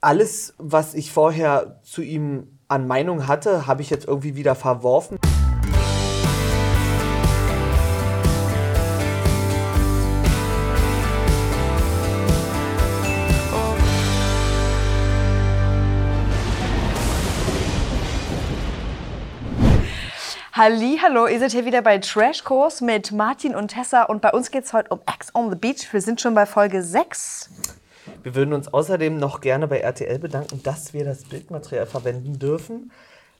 alles, 0.00 0.54
was 0.58 0.94
ich 0.94 1.12
vorher 1.12 1.80
zu 1.82 2.02
ihm 2.02 2.58
an 2.68 2.86
Meinung 2.86 3.26
hatte, 3.26 3.66
habe 3.66 3.82
ich 3.82 3.90
jetzt 3.90 4.06
irgendwie 4.06 4.36
wieder 4.36 4.54
verworfen. 4.54 5.18
Halli, 20.52 20.98
hallo, 21.00 21.28
ihr 21.28 21.38
seid 21.38 21.52
hier 21.52 21.64
wieder 21.66 21.82
bei 21.82 21.98
Trashkurs 21.98 22.80
mit 22.80 23.12
Martin 23.12 23.54
und 23.54 23.68
Tessa 23.68 24.02
und 24.02 24.20
bei 24.20 24.32
uns 24.32 24.50
geht 24.50 24.64
es 24.64 24.72
heute 24.72 24.88
um 24.90 25.00
Ex 25.06 25.32
on 25.32 25.50
the 25.50 25.56
Beach. 25.56 25.92
Wir 25.92 26.00
sind 26.00 26.20
schon 26.20 26.34
bei 26.34 26.46
Folge 26.46 26.82
6. 26.82 27.48
Wir 28.28 28.34
würden 28.34 28.52
uns 28.52 28.68
außerdem 28.68 29.16
noch 29.16 29.40
gerne 29.40 29.66
bei 29.68 29.78
RTL 29.78 30.18
bedanken, 30.18 30.62
dass 30.62 30.92
wir 30.92 31.02
das 31.02 31.24
Bildmaterial 31.24 31.86
verwenden 31.86 32.38
dürfen. 32.38 32.92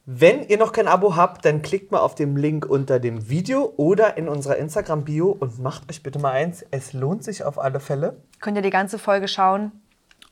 Wenn 0.06 0.48
ihr 0.48 0.56
noch 0.56 0.73
kein 0.73 0.88
Abo 0.88 1.15
habt, 1.15 1.45
dann 1.45 1.60
klickt 1.60 1.92
mal 1.92 1.98
auf 1.98 2.15
den 2.15 2.37
Link 2.37 2.65
unter 2.65 2.98
dem 2.98 3.29
Video 3.29 3.74
oder 3.77 4.16
in 4.16 4.30
unserer 4.30 4.56
Instagram-Bio 4.56 5.29
und 5.29 5.59
macht 5.59 5.91
euch 5.91 6.02
bitte 6.02 6.19
mal 6.19 6.30
eins. 6.30 6.65
Es 6.70 6.95
lohnt 6.95 7.23
sich 7.23 7.45
auf 7.45 7.59
alle 7.59 7.80
Fälle. 7.80 8.16
Könnt 8.41 8.56
ihr 8.56 8.62
die 8.62 8.70
ganze 8.70 8.98
Folge 8.98 9.29
schauen 9.29 9.73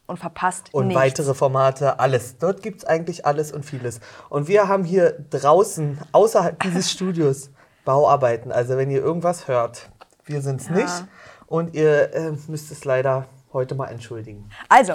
und 0.07 0.19
verpasst 0.19 0.73
Und 0.73 0.87
nichts. 0.87 1.03
weitere 1.03 1.35
Formate, 1.35 2.01
alles. 2.01 2.39
Dort 2.39 2.63
gibt 2.63 2.79
es 2.79 2.85
eigentlich 2.87 3.27
alles 3.27 3.53
und 3.53 3.67
vieles. 3.67 4.01
Und 4.31 4.49
wir 4.49 4.69
haben 4.69 4.85
hier 4.85 5.23
draußen, 5.29 5.99
außerhalb 6.13 6.59
dieses 6.63 6.91
Studios, 6.91 7.51
Bauarbeiten. 7.85 8.53
Also 8.53 8.79
wenn 8.79 8.91
ihr 8.91 9.03
irgendwas 9.03 9.49
hört, 9.49 9.91
wir 10.25 10.41
sind 10.41 10.63
es 10.63 10.71
nicht. 10.71 11.05
Und 11.47 11.75
ihr 11.75 12.15
äh, 12.15 12.33
müsst 12.49 12.73
es 12.73 12.87
leider 12.87 13.27
heute 13.53 13.75
mal 13.75 13.87
entschuldigen. 13.89 14.51
Also, 14.69 14.95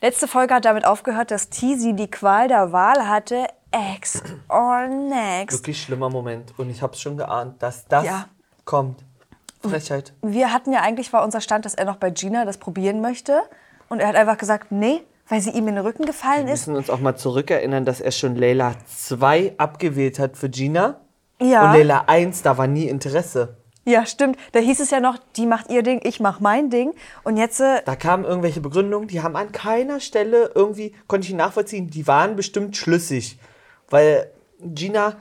letzte 0.00 0.28
Folge 0.28 0.54
hat 0.54 0.64
damit 0.64 0.84
aufgehört, 0.84 1.30
dass 1.30 1.48
Teasy 1.48 1.94
die 1.94 2.10
Qual 2.10 2.48
der 2.48 2.72
Wahl 2.72 3.08
hatte. 3.08 3.46
Ex 3.70 4.22
or 4.48 4.86
next. 4.86 5.58
Wirklich 5.58 5.82
schlimmer 5.82 6.08
Moment. 6.08 6.54
Und 6.56 6.70
ich 6.70 6.80
habe 6.82 6.94
es 6.94 7.00
schon 7.00 7.16
geahnt, 7.16 7.62
dass 7.62 7.86
das 7.86 8.04
Ja. 8.04 8.26
kommt. 8.64 9.04
Frechheit. 9.62 10.12
Wir 10.22 10.52
hatten 10.52 10.72
ja 10.72 10.80
eigentlich 10.82 11.12
war 11.12 11.24
unser 11.24 11.40
Stand, 11.40 11.64
dass 11.64 11.74
er 11.74 11.84
noch 11.86 11.96
bei 11.96 12.10
Gina 12.10 12.44
das 12.44 12.56
probieren 12.58 13.00
möchte. 13.00 13.42
Und 13.88 13.98
er 14.00 14.08
hat 14.08 14.14
einfach 14.16 14.38
gesagt, 14.38 14.70
nee, 14.70 15.02
weil 15.28 15.40
sie 15.40 15.50
ihm 15.50 15.66
in 15.68 15.74
den 15.74 15.84
Rücken 15.84 16.04
gefallen 16.06 16.46
Wir 16.46 16.54
ist. 16.54 16.66
müssen 16.68 16.76
uns 16.76 16.88
auch 16.88 17.00
mal 17.00 17.16
zurückerinnern, 17.16 17.84
dass 17.84 18.00
er 18.00 18.12
schon 18.12 18.36
Layla 18.36 18.74
2 18.86 19.54
abgewählt 19.58 20.18
hat 20.20 20.36
für 20.36 20.48
Gina. 20.48 21.00
Ja. 21.40 21.66
Und 21.66 21.72
Layla 21.78 22.04
1, 22.06 22.42
da 22.42 22.56
war 22.56 22.66
nie 22.68 22.86
Interesse. 22.86 23.56
Ja, 23.86 24.04
stimmt. 24.04 24.36
Da 24.50 24.58
hieß 24.58 24.80
es 24.80 24.90
ja 24.90 24.98
noch, 24.98 25.16
die 25.36 25.46
macht 25.46 25.70
ihr 25.70 25.84
Ding, 25.84 26.00
ich 26.02 26.18
mach 26.18 26.40
mein 26.40 26.70
Ding. 26.70 26.92
Und 27.22 27.36
jetzt, 27.36 27.60
äh, 27.60 27.82
Da 27.84 27.94
kamen 27.94 28.24
irgendwelche 28.24 28.60
Begründungen, 28.60 29.06
die 29.06 29.22
haben 29.22 29.36
an 29.36 29.52
keiner 29.52 30.00
Stelle 30.00 30.50
irgendwie, 30.56 30.92
konnte 31.06 31.28
ich 31.28 31.34
nachvollziehen, 31.34 31.88
die 31.88 32.06
waren 32.08 32.34
bestimmt 32.34 32.76
schlüssig. 32.76 33.38
Weil 33.88 34.28
Gina, 34.60 35.16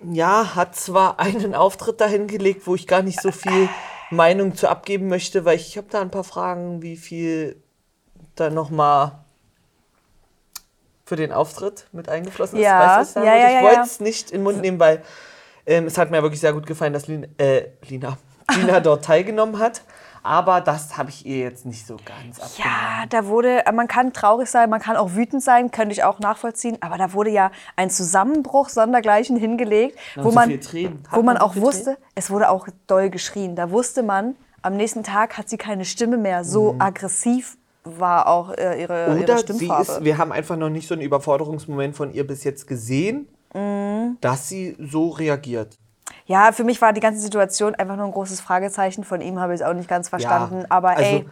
ja, 0.00 0.54
hat 0.54 0.76
zwar 0.76 1.18
einen 1.18 1.56
Auftritt 1.56 2.00
dahin 2.00 2.28
gelegt, 2.28 2.68
wo 2.68 2.76
ich 2.76 2.86
gar 2.86 3.02
nicht 3.02 3.20
so 3.20 3.32
viel 3.32 3.68
Meinung 4.10 4.54
zu 4.54 4.68
abgeben 4.68 5.08
möchte, 5.08 5.44
weil 5.44 5.56
ich, 5.56 5.68
ich 5.68 5.76
habe 5.76 5.88
da 5.90 6.00
ein 6.00 6.10
paar 6.12 6.24
Fragen, 6.24 6.82
wie 6.82 6.96
viel 6.96 7.60
da 8.36 8.48
nochmal 8.48 9.24
für 11.04 11.16
den 11.16 11.32
Auftritt 11.32 11.88
mit 11.90 12.08
eingeflossen 12.08 12.58
ist. 12.58 12.64
Ja, 12.64 13.00
Weißt 13.00 13.16
du, 13.16 13.20
ja, 13.20 13.36
ja, 13.36 13.48
ich 13.48 13.54
ja, 13.54 13.62
wollte 13.62 13.76
ja. 13.76 13.82
es 13.82 13.98
nicht 13.98 14.30
in 14.30 14.38
den 14.38 14.44
Mund 14.44 14.60
nehmen, 14.60 14.78
weil 14.78 15.02
ähm, 15.66 15.86
es 15.86 15.98
hat 15.98 16.10
mir 16.10 16.22
wirklich 16.22 16.40
sehr 16.40 16.52
gut 16.52 16.66
gefallen, 16.66 16.92
dass 16.92 17.06
Lina, 17.08 17.26
äh, 17.38 17.64
Lina, 17.88 18.16
Gina 18.54 18.80
dort 18.80 19.04
teilgenommen 19.04 19.58
hat. 19.58 19.82
Aber 20.22 20.60
das 20.60 20.96
habe 20.98 21.10
ich 21.10 21.24
ihr 21.24 21.38
jetzt 21.38 21.66
nicht 21.66 21.86
so 21.86 21.96
ganz 22.04 22.40
abgenommen. 22.40 22.58
ja, 22.58 23.06
da 23.08 23.26
wurde, 23.26 23.62
man 23.72 23.86
kann 23.86 24.12
traurig 24.12 24.48
sein, 24.48 24.68
man 24.68 24.80
kann 24.80 24.96
auch 24.96 25.14
wütend 25.14 25.40
sein, 25.40 25.70
könnte 25.70 25.92
ich 25.92 26.02
auch 26.02 26.18
nachvollziehen. 26.18 26.78
Aber 26.80 26.98
da 26.98 27.12
wurde 27.12 27.30
ja 27.30 27.52
ein 27.76 27.90
Zusammenbruch 27.90 28.68
sondergleichen 28.68 29.36
hingelegt, 29.36 29.96
wo 30.16 30.30
so 30.30 30.34
man, 30.34 30.60
Tränen. 30.60 31.04
Wo 31.12 31.22
man 31.22 31.36
auch 31.36 31.54
wusste, 31.54 31.96
es 32.16 32.28
wurde 32.28 32.50
auch 32.50 32.66
doll 32.88 33.08
geschrien. 33.08 33.54
Da 33.54 33.70
wusste 33.70 34.02
man, 34.02 34.34
am 34.62 34.76
nächsten 34.76 35.04
Tag 35.04 35.38
hat 35.38 35.48
sie 35.48 35.58
keine 35.58 35.84
Stimme 35.84 36.16
mehr. 36.16 36.42
So 36.42 36.74
aggressiv 36.80 37.56
war 37.84 38.26
auch 38.26 38.50
äh, 38.52 38.82
ihre, 38.82 39.06
ihre 39.06 39.14
Mhm. 39.14 39.22
Oder 39.22 39.36
sie 39.38 39.42
Stimmfarbe. 39.44 39.82
ist, 39.92 40.04
wir 40.04 40.18
haben 40.18 40.32
einfach 40.32 40.56
noch 40.56 40.70
nicht 40.70 40.88
so 40.88 40.94
einen 40.94 41.02
Überforderungsmoment 41.02 41.94
von 41.94 42.12
ihr 42.12 42.26
bis 42.26 42.42
jetzt 42.42 42.66
gesehen, 42.66 43.28
Mhm. 43.54 44.18
dass 44.20 44.48
sie 44.48 44.76
so 44.78 45.08
reagiert. 45.10 45.76
Ja, 46.26 46.52
für 46.52 46.64
mich 46.64 46.80
war 46.82 46.92
die 46.92 47.00
ganze 47.00 47.20
Situation 47.20 47.74
einfach 47.74 47.96
nur 47.96 48.06
ein 48.06 48.12
großes 48.12 48.40
Fragezeichen. 48.40 49.04
Von 49.04 49.20
ihm 49.20 49.38
habe 49.40 49.54
ich 49.54 49.60
es 49.60 49.66
auch 49.66 49.74
nicht 49.74 49.88
ganz 49.88 50.08
verstanden. 50.08 50.60
Ja, 50.60 50.66
Aber 50.70 50.90
also 50.90 51.16
ey, 51.18 51.26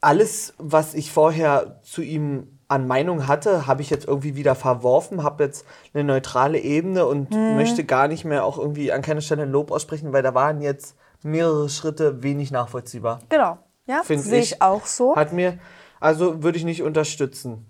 alles, 0.00 0.54
was 0.58 0.94
ich 0.94 1.10
vorher 1.12 1.80
zu 1.82 2.02
ihm 2.02 2.58
an 2.68 2.86
Meinung 2.86 3.28
hatte, 3.28 3.66
habe 3.66 3.82
ich 3.82 3.90
jetzt 3.90 4.06
irgendwie 4.08 4.34
wieder 4.34 4.54
verworfen, 4.54 5.22
habe 5.22 5.44
jetzt 5.44 5.66
eine 5.92 6.04
neutrale 6.04 6.58
Ebene 6.58 7.06
und 7.06 7.30
Mhm. 7.30 7.54
möchte 7.56 7.84
gar 7.84 8.08
nicht 8.08 8.24
mehr 8.24 8.44
auch 8.44 8.58
irgendwie 8.58 8.92
an 8.92 9.02
keiner 9.02 9.20
Stelle 9.20 9.42
ein 9.42 9.50
Lob 9.50 9.70
aussprechen, 9.70 10.12
weil 10.12 10.22
da 10.22 10.34
waren 10.34 10.60
jetzt 10.62 10.96
mehrere 11.22 11.68
Schritte 11.68 12.22
wenig 12.22 12.50
nachvollziehbar. 12.50 13.20
genau. 13.28 13.58
Ja, 13.86 14.02
Finde 14.04 14.22
sehe 14.22 14.38
ich 14.40 14.62
auch 14.62 14.86
so. 14.86 15.16
Hat 15.16 15.32
mir, 15.32 15.58
also 15.98 16.42
würde 16.44 16.56
ich 16.56 16.64
nicht 16.64 16.82
unterstützen 16.82 17.66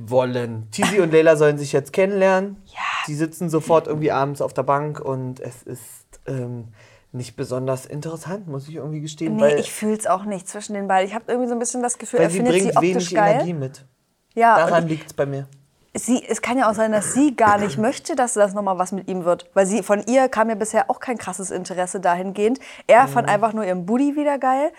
wollen. 0.00 0.68
Tizi 0.70 1.00
und 1.00 1.12
Leila 1.12 1.36
sollen 1.36 1.58
sich 1.58 1.72
jetzt 1.72 1.92
kennenlernen. 1.92 2.56
Ja. 2.66 2.80
Die 3.06 3.14
sitzen 3.14 3.48
sofort 3.50 3.86
irgendwie 3.86 4.10
abends 4.12 4.40
auf 4.40 4.52
der 4.52 4.62
Bank 4.64 5.00
und 5.00 5.40
es 5.40 5.62
ist 5.62 6.06
ähm, 6.26 6.68
nicht 7.12 7.36
besonders 7.36 7.86
interessant, 7.86 8.46
muss 8.48 8.68
ich 8.68 8.74
irgendwie 8.74 9.00
gestehen. 9.00 9.36
Nee, 9.36 9.54
ich 9.56 9.72
fühle 9.72 9.94
es 9.94 10.06
auch 10.06 10.24
nicht 10.24 10.48
zwischen 10.48 10.74
den 10.74 10.86
beiden. 10.88 11.08
Ich 11.08 11.14
habe 11.14 11.24
irgendwie 11.28 11.48
so 11.48 11.54
ein 11.54 11.58
bisschen 11.58 11.82
das 11.82 11.98
Gefühl, 11.98 12.20
er 12.20 12.30
sie 12.30 12.36
findet 12.38 12.54
sie 12.54 12.60
bringt 12.60 12.76
optisch 12.76 12.90
wenig 12.94 13.14
geil. 13.14 13.34
Energie 13.36 13.54
mit. 13.54 13.84
Ja, 14.34 14.56
Daran 14.58 14.86
liegt 14.86 15.06
es 15.06 15.12
bei 15.14 15.24
mir. 15.24 15.46
sie, 15.94 16.22
es 16.28 16.42
kann 16.42 16.58
ja 16.58 16.68
auch 16.70 16.74
sein, 16.74 16.92
dass 16.92 17.14
sie 17.14 17.34
gar 17.34 17.56
nicht 17.56 17.78
möchte, 17.78 18.14
dass 18.16 18.34
das 18.34 18.52
nochmal 18.52 18.76
was 18.76 18.92
mit 18.92 19.08
ihm 19.08 19.24
wird. 19.24 19.48
Weil 19.54 19.64
sie, 19.64 19.82
von 19.82 20.02
ihr 20.06 20.28
kam 20.28 20.50
ja 20.50 20.54
bisher 20.54 20.90
auch 20.90 21.00
kein 21.00 21.16
krasses 21.16 21.50
Interesse 21.50 22.00
dahingehend. 22.00 22.58
Er 22.86 23.04
Mhm. 23.04 23.08
fand 23.08 23.28
einfach 23.30 23.54
nur 23.54 23.64
ihren 23.64 23.86
Buddy 23.86 24.14
wieder 24.14 24.38
geil. 24.38 24.72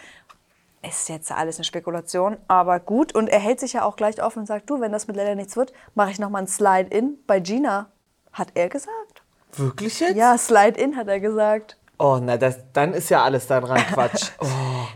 Ist 0.83 1.09
jetzt 1.09 1.31
alles 1.31 1.57
eine 1.57 1.65
Spekulation, 1.65 2.37
aber 2.47 2.79
gut. 2.79 3.13
Und 3.15 3.29
er 3.29 3.39
hält 3.39 3.59
sich 3.59 3.73
ja 3.73 3.83
auch 3.83 3.95
gleich 3.95 4.21
offen 4.21 4.39
und 4.39 4.45
sagt, 4.45 4.69
du, 4.69 4.79
wenn 4.79 4.91
das 4.91 5.07
mit 5.07 5.15
Lella 5.15 5.35
nichts 5.35 5.57
wird, 5.57 5.73
mache 5.95 6.11
ich 6.11 6.19
nochmal 6.19 6.43
ein 6.43 6.47
Slide-In 6.47 7.17
bei 7.25 7.39
Gina. 7.39 7.87
Hat 8.31 8.49
er 8.53 8.69
gesagt. 8.69 9.23
Wirklich 9.53 9.99
jetzt? 9.99 10.15
Ja, 10.15 10.37
Slide-In 10.37 10.95
hat 10.95 11.07
er 11.07 11.19
gesagt. 11.19 11.77
Oh, 11.99 12.19
na, 12.21 12.37
das, 12.37 12.59
dann 12.73 12.93
ist 12.93 13.09
ja 13.09 13.23
alles 13.23 13.47
daran 13.47 13.77
Quatsch. 13.77 14.31
Oh. 14.39 14.45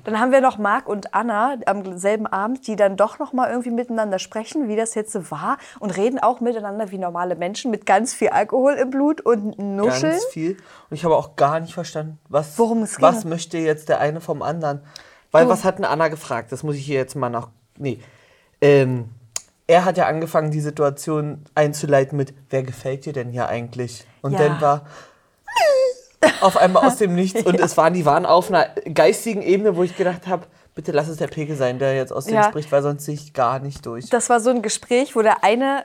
Dann 0.04 0.20
haben 0.20 0.32
wir 0.32 0.42
noch 0.42 0.58
Marc 0.58 0.88
und 0.88 1.14
Anna 1.14 1.58
am 1.66 1.98
selben 1.98 2.26
Abend, 2.26 2.66
die 2.66 2.76
dann 2.76 2.98
doch 2.98 3.20
noch 3.20 3.34
mal 3.34 3.50
irgendwie 3.50 3.70
miteinander 3.70 4.18
sprechen, 4.18 4.68
wie 4.68 4.76
das 4.76 4.96
jetzt 4.96 5.12
so 5.12 5.30
war 5.30 5.58
und 5.80 5.96
reden 5.96 6.18
auch 6.18 6.40
miteinander 6.40 6.90
wie 6.92 6.98
normale 6.98 7.36
Menschen 7.36 7.70
mit 7.70 7.86
ganz 7.86 8.14
viel 8.14 8.30
Alkohol 8.30 8.74
im 8.74 8.90
Blut 8.90 9.22
und 9.22 9.60
Nuscheln. 9.60 10.14
Ganz 10.14 10.26
viel. 10.26 10.52
Und 10.54 10.96
ich 10.96 11.04
habe 11.06 11.16
auch 11.16 11.36
gar 11.36 11.60
nicht 11.60 11.74
verstanden, 11.74 12.20
was, 12.30 12.58
Worum 12.58 12.82
es 12.84 13.00
was 13.02 13.22
ging. 13.22 13.30
möchte 13.30 13.58
jetzt 13.60 13.90
der 13.90 14.00
eine 14.00 14.22
vom 14.22 14.42
anderen. 14.42 14.82
Weil 15.32 15.46
Du- 15.46 15.50
was 15.52 15.64
hat 15.64 15.78
denn 15.78 15.86
Anna 15.86 16.08
gefragt? 16.10 16.52
Das 16.52 16.64
muss 16.64 16.76
ich 16.76 16.86
hier 16.86 16.96
jetzt 17.00 17.16
mal 17.16 17.30
noch. 17.30 17.50
Nee. 17.78 18.00
Ähm, 18.62 19.10
er 19.68 19.86
hat 19.86 19.98
ja 19.98 20.08
angefangen, 20.08 20.52
die 20.52 20.60
Situation 20.60 21.44
einzuleiten 21.56 22.18
mit, 22.18 22.34
wer 22.50 22.64
gefällt 22.64 23.06
dir 23.06 23.14
denn 23.14 23.30
hier 23.30 23.48
eigentlich? 23.48 24.06
Und 24.22 24.34
Ja. 24.34 24.40
dann 24.40 24.62
war 24.62 24.86
auf 26.42 26.58
einmal 26.58 26.86
aus 26.86 26.98
dem 26.98 27.16
Nichts. 27.16 27.44
Und 27.44 27.60
es 27.60 27.78
waren, 27.78 27.94
die 27.94 28.06
waren 28.06 28.26
auf 28.26 28.50
einer 28.50 28.68
geistigen 28.94 29.42
Ebene, 29.42 29.76
wo 29.76 29.84
ich 29.84 29.96
gedacht 29.96 30.28
habe, 30.28 30.46
bitte 30.76 30.92
lass 30.92 31.08
es 31.08 31.18
der 31.18 31.28
Pegel 31.28 31.56
sein, 31.56 31.80
der 31.80 31.96
jetzt 31.96 32.12
aus 32.14 32.26
dem 32.26 32.36
Ja. 32.36 32.44
spricht, 32.44 32.72
weil 32.72 32.82
sonst 32.82 33.06
sehe 33.06 33.16
ich 33.16 33.34
gar 33.34 33.60
nicht 33.60 33.86
durch. 33.86 34.10
Das 34.10 34.30
war 34.30 34.40
so 34.40 34.50
ein 34.50 34.62
Gespräch, 34.62 35.16
wo 35.16 35.22
der 35.22 35.44
eine 35.44 35.84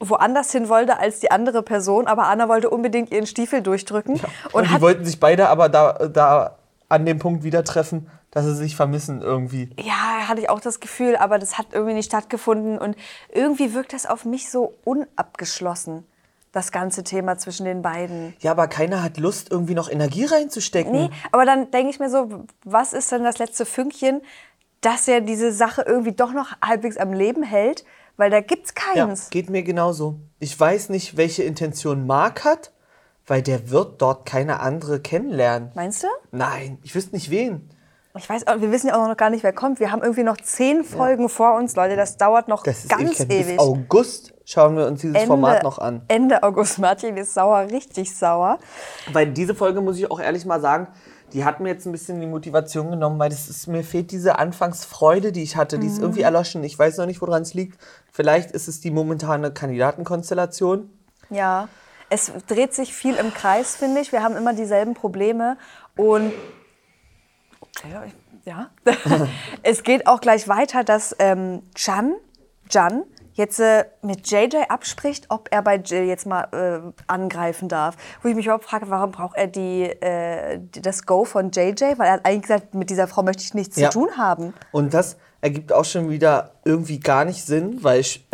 woanders 0.00 0.50
hin 0.50 0.68
wollte 0.68 0.98
als 0.98 1.20
die 1.20 1.30
andere 1.30 1.62
Person, 1.62 2.08
aber 2.08 2.24
Anna 2.26 2.48
wollte 2.48 2.68
unbedingt 2.70 3.12
ihren 3.12 3.26
Stiefel 3.26 3.62
durchdrücken 3.62 4.14
Und, 4.52 4.54
und 4.54 4.70
die 4.70 4.80
wollten 4.80 5.04
sich 5.04 5.20
beide 5.20 5.48
aber 5.48 5.68
da, 5.68 5.92
da 6.08 6.56
an 6.88 7.06
dem 7.06 7.20
Punkt 7.20 7.44
wieder 7.44 7.62
treffen, 7.62 8.10
dass 8.32 8.44
sie 8.46 8.56
sich 8.56 8.74
vermissen 8.74 9.22
irgendwie. 9.22 9.70
Ja, 9.78 10.26
hatte 10.26 10.40
ich 10.40 10.50
auch 10.50 10.60
das 10.60 10.80
Gefühl, 10.80 11.14
aber 11.16 11.38
das 11.38 11.58
hat 11.58 11.66
irgendwie 11.72 11.94
nicht 11.94 12.06
stattgefunden. 12.06 12.78
Und 12.78 12.96
irgendwie 13.32 13.72
wirkt 13.74 13.92
das 13.92 14.06
auf 14.06 14.24
mich 14.24 14.50
so 14.50 14.74
unabgeschlossen, 14.84 16.04
das 16.50 16.72
ganze 16.72 17.04
Thema 17.04 17.38
zwischen 17.38 17.64
den 17.66 17.82
beiden. 17.82 18.34
Ja, 18.40 18.50
aber 18.50 18.68
keiner 18.68 19.02
hat 19.02 19.18
Lust, 19.18 19.50
irgendwie 19.50 19.74
noch 19.74 19.88
Energie 19.90 20.24
reinzustecken. 20.24 20.92
Nee, 20.92 21.10
aber 21.30 21.44
dann 21.44 21.70
denke 21.70 21.90
ich 21.90 22.00
mir 22.00 22.10
so, 22.10 22.44
was 22.64 22.92
ist 22.92 23.12
denn 23.12 23.22
das 23.22 23.38
letzte 23.38 23.64
Fünkchen, 23.66 24.22
dass 24.80 25.06
er 25.08 25.20
diese 25.20 25.52
Sache 25.52 25.82
irgendwie 25.86 26.12
doch 26.12 26.32
noch 26.32 26.52
halbwegs 26.64 26.96
am 26.96 27.12
Leben 27.12 27.42
hält? 27.42 27.84
Weil 28.16 28.30
da 28.30 28.40
gibt's 28.40 28.74
Ja, 28.94 29.04
keins. 29.06 29.30
geht 29.30 29.48
mir 29.48 29.62
genauso. 29.62 30.16
Ich 30.38 30.58
weiß 30.58 30.88
nicht, 30.90 31.16
welche 31.16 31.42
Intention 31.44 32.06
Mark 32.06 32.44
hat, 32.44 32.72
weil 33.26 33.40
der 33.42 33.70
wird 33.70 34.02
dort 34.02 34.26
keine 34.26 34.60
andere 34.60 35.00
kennenlernen. 35.00 35.70
Meinst 35.74 36.02
du? 36.02 36.08
Nein, 36.30 36.78
ich 36.82 36.94
wüsste 36.94 37.14
nicht 37.14 37.30
wen. 37.30 37.70
Ich 38.18 38.28
weiß, 38.28 38.46
auch- 38.46 38.60
wir 38.60 38.70
wissen 38.70 38.88
ja 38.88 39.02
auch 39.02 39.08
noch 39.08 39.16
gar 39.16 39.30
nicht, 39.30 39.42
wer 39.42 39.52
kommt. 39.54 39.80
Wir 39.80 39.90
haben 39.90 40.02
irgendwie 40.02 40.22
noch 40.22 40.36
zehn 40.36 40.84
Folgen 40.84 41.28
vor 41.30 41.54
uns, 41.54 41.74
Leute. 41.76 41.96
Das 41.96 42.18
dauert 42.18 42.46
noch 42.48 42.62
Das 42.62 42.80
ist 42.84 42.90
ganz 42.90 43.20
ewig. 43.20 43.30
ewig. 43.30 43.46
Bis 43.56 43.58
August 43.58 44.34
schauen 44.44 44.76
wir 44.76 44.86
uns 44.86 45.00
dieses 45.00 45.22
Format 45.24 45.62
noch 45.62 45.78
an. 45.78 46.02
Ende 46.08 46.42
August. 46.42 46.78
Martin 46.78 47.16
ist 47.16 47.32
sauer, 47.32 47.68
richtig 47.70 48.14
sauer. 48.14 48.58
Weil 49.12 49.28
diese 49.30 49.54
Folge, 49.54 49.80
muss 49.80 49.96
ich 49.96 50.10
auch 50.10 50.20
ehrlich 50.20 50.44
mal 50.44 50.60
sagen, 50.60 50.88
die 51.32 51.46
hat 51.46 51.60
mir 51.60 51.70
jetzt 51.70 51.86
ein 51.86 51.92
bisschen 51.92 52.20
die 52.20 52.26
Motivation 52.26 52.90
genommen, 52.90 53.18
weil 53.18 53.30
das 53.30 53.48
ist, 53.48 53.66
mir 53.66 53.82
fehlt 53.82 54.10
diese 54.10 54.38
Anfangsfreude, 54.38 55.32
die 55.32 55.42
ich 55.42 55.56
hatte. 55.56 55.78
Die 55.78 55.86
ist 55.86 55.96
Mhm. 55.96 56.02
irgendwie 56.02 56.20
erloschen. 56.22 56.62
Ich 56.64 56.78
weiß 56.78 56.98
noch 56.98 57.06
nicht, 57.06 57.22
woran 57.22 57.40
es 57.40 57.54
liegt. 57.54 57.80
Vielleicht 58.12 58.50
ist 58.50 58.68
es 58.68 58.80
die 58.82 58.90
momentane 58.90 59.50
Kandidatenkonstellation. 59.52 60.90
Ja, 61.30 61.68
es 62.10 62.30
dreht 62.46 62.74
sich 62.74 62.92
viel 62.92 63.14
im 63.14 63.32
Kreis, 63.32 63.74
finde 63.76 64.02
ich. 64.02 64.12
Wir 64.12 64.22
haben 64.22 64.36
immer 64.36 64.52
dieselben 64.52 64.92
Probleme 64.92 65.56
und 65.96 66.32
ja, 67.90 68.04
ich- 68.04 68.14
ja. 68.44 68.70
es 69.62 69.82
geht 69.82 70.06
auch 70.06 70.20
gleich 70.20 70.48
weiter, 70.48 70.82
dass 70.84 71.14
ähm, 71.18 71.62
Jan, 71.76 72.14
Jan 72.70 73.04
jetzt 73.34 73.60
äh, 73.60 73.84
mit 74.02 74.28
JJ 74.30 74.56
abspricht, 74.68 75.26
ob 75.30 75.48
er 75.50 75.62
bei 75.62 75.76
Jill 75.76 76.02
jetzt 76.04 76.26
mal 76.26 76.48
äh, 76.52 76.92
angreifen 77.06 77.68
darf. 77.68 77.96
Wo 78.22 78.28
ich 78.28 78.34
mich 78.34 78.44
überhaupt 78.46 78.64
frage, 78.64 78.90
warum 78.90 79.10
braucht 79.12 79.36
er 79.38 79.46
die, 79.46 79.84
äh, 79.84 80.60
das 80.82 81.06
Go 81.06 81.24
von 81.24 81.50
JJ? 81.50 81.96
Weil 81.96 82.06
er 82.08 82.12
hat 82.14 82.26
eigentlich 82.26 82.42
gesagt, 82.42 82.74
mit 82.74 82.90
dieser 82.90 83.06
Frau 83.08 83.22
möchte 83.22 83.42
ich 83.42 83.54
nichts 83.54 83.76
Ja. 83.76 83.90
zu 83.90 84.00
tun 84.00 84.18
haben. 84.18 84.52
Und 84.70 84.92
das 84.92 85.16
ergibt 85.40 85.72
auch 85.72 85.84
schon 85.86 86.10
wieder 86.10 86.50
irgendwie 86.64 87.00
gar 87.00 87.24
nicht 87.24 87.44
Sinn, 87.46 87.82
weil 87.82 88.00
ich. 88.00 88.26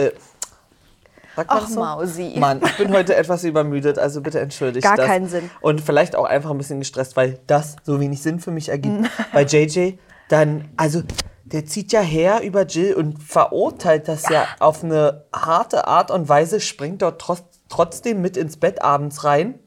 Sagt 1.39 1.51
Ach, 1.53 1.69
so? 1.69 1.79
Mausi. 1.79 2.35
Mann, 2.37 2.61
ich 2.65 2.77
bin 2.79 2.93
heute 2.93 3.15
etwas 3.15 3.45
übermüdet, 3.45 3.97
also 3.97 4.21
bitte 4.23 4.41
entschuldigt 4.41 4.83
Gar 4.85 4.97
das. 4.97 5.07
keinen 5.07 5.29
Sinn. 5.29 5.49
Und 5.61 5.81
vielleicht 5.81 6.17
auch 6.17 6.25
einfach 6.25 6.51
ein 6.51 6.59
bisschen 6.59 6.81
gestresst, 6.81 7.17
weil 7.17 7.39
das 7.47 7.77
so 7.85 8.01
wenig 8.01 8.21
Sinn 8.23 8.41
für 8.41 8.51
mich 8.51 8.71
ergibt. 8.71 9.09
Bei 9.33 9.45
JJ 9.45 9.93
dann, 10.29 10.69
also 10.77 11.03
der 11.45 11.65
zieht 11.65 11.93
ja 11.93 12.01
her 12.01 12.43
über 12.43 12.67
Jill 12.67 12.95
und 12.95 13.23
verurteilt 13.23 14.09
das 14.09 14.29
ja 14.29 14.47
auf 14.59 14.83
eine 14.83 15.27
harte 15.33 15.87
Art 15.87 16.11
und 16.11 16.29
Weise, 16.29 16.59
springt 16.61 17.03
dort 17.03 17.21
trotz, 17.21 17.45
trotzdem 17.69 18.21
mit 18.21 18.37
ins 18.37 18.57
Bett 18.57 18.83
abends 18.83 19.23
rein. 19.23 19.61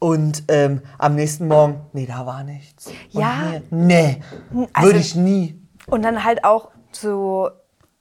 Und 0.00 0.42
ähm, 0.48 0.82
am 0.98 1.14
nächsten 1.14 1.46
Morgen, 1.46 1.82
nee, 1.92 2.06
da 2.06 2.26
war 2.26 2.42
nichts. 2.42 2.86
Und 2.88 3.20
Ja. 3.20 3.50
hier, 3.52 3.62
nee, 3.70 4.20
Also- 4.72 4.86
würde 4.88 4.98
ich 4.98 5.14
nie. 5.14 5.56
Und 5.86 6.02
dann 6.02 6.24
halt 6.24 6.42
auch 6.44 6.70
so 6.90 7.48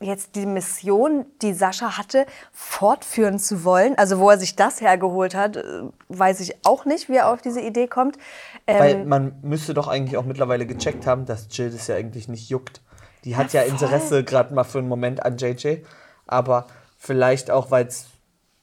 jetzt 0.01 0.35
die 0.35 0.45
Mission, 0.45 1.25
die 1.41 1.53
Sascha 1.53 1.97
hatte, 1.97 2.25
fortführen 2.51 3.37
zu 3.39 3.63
wollen. 3.63 3.97
Also 3.97 4.19
wo 4.19 4.29
er 4.29 4.37
sich 4.37 4.55
das 4.55 4.81
hergeholt 4.81 5.35
hat, 5.35 5.57
äh, 5.57 5.63
weiß 6.07 6.39
ich 6.39 6.65
auch 6.65 6.85
nicht, 6.85 7.09
wie 7.09 7.17
er 7.17 7.31
auf 7.31 7.41
diese 7.41 7.61
Idee 7.61 7.87
kommt. 7.87 8.17
Ähm, 8.65 8.79
Weil 8.79 9.05
man 9.05 9.39
müsste 9.41 9.73
doch 9.73 9.87
eigentlich 9.87 10.17
auch 10.17 10.25
mittlerweile 10.25 10.65
gecheckt 10.65 11.05
haben, 11.05 11.25
dass 11.25 11.47
Jill 11.51 11.71
das 11.71 11.87
ja 11.87 11.95
eigentlich 11.95 12.27
nicht 12.27 12.49
juckt. 12.49 12.81
Die 13.25 13.35
hat 13.35 13.51
ja, 13.51 13.61
voll. 13.61 13.71
Interesse 13.71 14.23
gerade 14.23 14.53
mal 14.53 14.63
für 14.63 14.79
einen 14.79 14.87
Moment 14.87 15.25
an 15.25 15.37
JJ, 15.37 15.79
aber 16.25 16.67
vielleicht 16.97 17.51
auch, 17.51 17.69
weil 17.69 17.87
es 17.87 18.07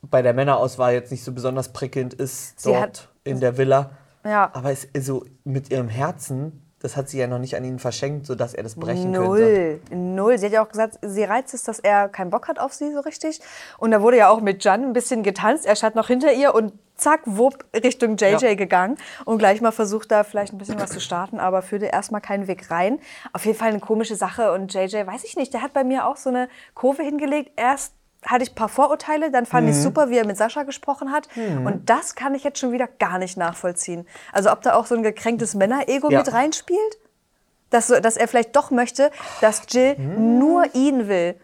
bei 0.03 0.23
der 0.23 0.33
Männerauswahl 0.33 0.95
jetzt 0.95 1.11
nicht 1.11 1.25
so 1.25 1.33
besonders 1.33 1.73
prickelnd 1.73 2.15
ist 2.15 2.61
Sie 2.61 2.71
dort 2.71 3.09
in 3.25 3.41
der 3.41 3.59
Villa. 3.59 3.91
Ja. 4.25 4.51
Aber 4.55 4.71
es 4.71 4.85
ist 4.85 5.07
so 5.07 5.25
mit 5.45 5.71
ihrem 5.71 5.89
Herzen, 5.89 6.66
das 6.87 6.97
hat 6.97 7.09
sie 7.09 7.19
ja 7.19 7.27
noch 7.27 7.41
nicht 7.41 7.57
an 7.57 7.65
ihn 7.65 7.81
verschenkt, 7.81 8.27
sodass 8.27 8.55
er 8.55 8.63
das 8.63 8.77
brechen 8.77 9.13
könnte. 9.13 9.29
Null, 9.29 9.81
null. 9.91 10.39
Sie 10.39 10.47
hat 10.47 10.53
ja 10.53 10.63
auch 10.65 10.69
gesagt, 10.69 11.01
sie 11.03 11.25
reizt 11.25 11.53
es, 11.53 11.65
dass 11.65 11.81
er 11.81 12.09
keinen 12.09 12.31
Bock 12.31 12.47
hat 12.47 12.61
auf 12.61 12.73
sie 12.73 12.93
so 12.93 13.01
richtig. 13.01 13.41
Und 13.79 13.91
da 13.91 14.01
wurde 14.03 14.19
ja 14.19 14.29
auch 14.29 14.41
mit 14.41 14.63
Jan 14.63 14.85
ein 14.85 14.93
bisschen 14.93 15.25
getanzt. 15.25 15.67
Er 15.67 15.75
stand 15.75 15.97
noch 15.97 16.07
hinter 16.07 16.33
ihr 16.33 16.55
und 16.55 16.73
zack, 16.95 17.23
wupp, 17.25 17.65
Richtung 17.75 18.17
JJ 18.17 18.37
Ja. 18.47 18.55
gegangen. 18.55 18.97
Und 19.25 19.39
gleich 19.39 19.61
mal 19.61 19.73
versucht, 19.73 20.13
da 20.13 20.23
vielleicht 20.23 20.53
ein 20.53 20.59
bisschen 20.59 20.79
was 20.79 20.91
zu 20.91 21.01
starten, 21.01 21.41
aber 21.41 21.61
führte 21.63 21.87
erstmal 21.87 22.21
keinen 22.21 22.47
Weg 22.47 22.71
rein. 22.71 23.01
Auf 23.33 23.45
jeden 23.45 23.59
Fall 23.59 23.71
eine 23.71 23.81
komische 23.81 24.15
Sache. 24.15 24.53
Und 24.53 24.73
JJ, 24.73 25.07
weiß 25.09 25.25
ich 25.25 25.35
nicht, 25.37 25.53
der 25.53 25.63
hat 25.63 25.73
bei 25.73 25.83
mir 25.83 26.07
auch 26.07 26.17
so 26.17 26.31
eine 26.31 26.49
Kurve 26.75 27.03
hingelegt. 27.03 27.51
Erst 27.57 27.95
hatte 28.27 28.43
ich 28.45 28.53
ein 28.53 28.55
paar 28.55 28.69
Vorurteile, 28.69 29.31
dann 29.31 29.47
fand 29.47 29.67
Mhm. 29.67 29.73
ich 29.73 29.79
super, 29.79 30.11
wie 30.11 30.19
er 30.19 30.27
mit 30.27 30.37
Sascha 30.37 30.65
gesprochen 30.65 31.13
hat. 31.13 31.29
Und 31.65 31.89
das 31.89 32.15
kann 32.15 32.35
ich 32.35 32.45
jetzt 32.45 32.59
schon 32.59 32.73
wieder 32.73 32.87
gar 32.87 33.19
nicht 33.19 33.37
nachvollziehen. 33.37 34.07
Also 34.33 34.51
ob 34.53 34.63
da 34.63 34.75
auch 34.75 34.87
so 34.87 34.95
ein 34.95 35.03
gekränktes 35.03 35.55
Männerego 35.55 36.11
Ja. 36.11 36.19
mit 36.19 36.33
reinspielt? 36.33 36.99
Dass, 37.71 37.89
so, 37.89 37.99
dass 37.99 38.17
er 38.17 38.29
vielleicht 38.29 38.55
doch 38.55 38.71
möchte, 38.71 39.11
dass 39.41 39.63
Jill 39.69 39.97
nur 39.99 40.75
ihn 40.75 41.09
will. 41.09 41.35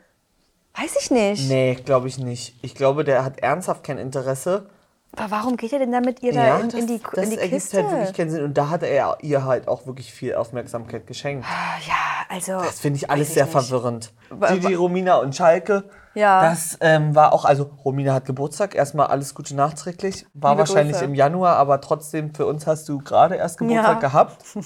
Weiß 0.74 0.96
ich 1.00 1.10
nicht. 1.10 1.48
Nee, 1.48 1.74
glaube 1.84 2.08
ich 2.08 2.18
nicht. 2.18 2.54
Ich 2.62 2.74
glaube, 2.74 3.04
der 3.04 3.24
hat 3.24 3.40
ernsthaft 3.40 3.84
kein 3.84 3.98
Interesse. 3.98 4.66
Aber 5.14 5.30
warum 5.30 5.56
geht 5.58 5.72
er 5.74 5.78
denn 5.78 5.92
da 5.92 6.00
mit 6.00 6.22
ihr 6.22 6.32
da 6.32 6.58
in, 6.58 6.70
in 6.70 6.86
die, 6.86 7.00
das 7.14 7.24
in 7.24 7.30
die 7.30 7.36
ergibt 7.36 7.52
Kiste? 7.52 7.82
halt 7.82 7.90
wirklich 7.90 8.16
keinen 8.16 8.30
Sinn. 8.30 8.44
Und 8.44 8.56
da 8.56 8.70
hat 8.70 8.82
er 8.82 9.18
ihr 9.20 9.44
halt 9.44 9.68
auch 9.68 9.86
wirklich 9.86 10.10
viel 10.12 10.34
Aufmerksamkeit 10.34 11.06
geschenkt. 11.06 11.46
Ah, 11.46 11.78
ja, 11.86 11.94
also. 12.30 12.52
Das 12.64 12.80
finde 12.80 12.96
ich 12.96 13.10
alles 13.10 13.34
sehr 13.34 13.44
nicht. 13.44 13.52
verwirrend. 13.52 14.10
Gigi, 14.48 14.72
Romina 14.74 15.16
und 15.16 15.36
Schalke. 15.36 15.84
Ja. 16.14 16.42
Das 16.48 16.78
ähm, 16.80 17.14
war 17.14 17.32
auch, 17.34 17.44
also 17.44 17.70
Romina 17.84 18.14
hat 18.14 18.24
Geburtstag, 18.24 18.74
erstmal 18.74 19.06
alles 19.08 19.34
Gute 19.34 19.54
nachträglich. 19.54 20.26
War 20.34 20.52
Liebe 20.52 20.60
wahrscheinlich 20.60 20.94
Grüße. 20.94 21.04
im 21.06 21.14
Januar, 21.14 21.56
aber 21.56 21.80
trotzdem 21.82 22.34
für 22.34 22.46
uns 22.46 22.66
hast 22.66 22.88
du 22.88 22.98
gerade 22.98 23.34
erst 23.36 23.58
Geburtstag 23.58 23.94
Ja. 24.02 24.08
gehabt. 24.08 24.44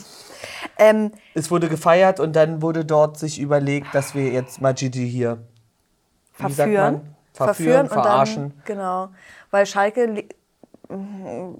Ähm, 0.78 1.12
Es 1.32 1.50
wurde 1.50 1.68
gefeiert 1.70 2.20
und 2.20 2.36
dann 2.36 2.60
wurde 2.60 2.84
dort 2.84 3.18
sich 3.18 3.40
überlegt, 3.40 3.94
dass 3.94 4.14
wir 4.14 4.28
jetzt 4.28 4.60
mal 4.60 4.74
Gigi 4.74 5.08
hier 5.10 5.38
verführen. 6.34 7.16
Verführen, 7.32 7.80
und 7.82 7.88
verarschen. 7.88 8.42
Dann, 8.50 8.62
genau. 8.64 9.08
Weil 9.50 9.64
Schalke 9.66 10.24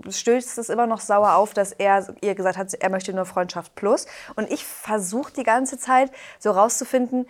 stößt 0.08 0.58
es 0.58 0.69
immer 0.69 0.87
noch 0.87 1.00
sauer 1.00 1.34
auf, 1.34 1.55
dass 1.55 1.73
er 1.73 2.06
ihr 2.20 2.34
gesagt 2.34 2.56
hat, 2.58 2.73
er 2.75 2.90
möchte 2.90 3.12
nur 3.12 3.25
Freundschaft 3.25 3.75
plus. 3.75 4.06
Und 4.37 4.50
ich 4.50 4.64
versuche 4.64 5.32
die 5.32 5.43
ganze 5.43 5.78
Zeit 5.78 6.11
so 6.38 6.50
rauszufinden, 6.50 7.26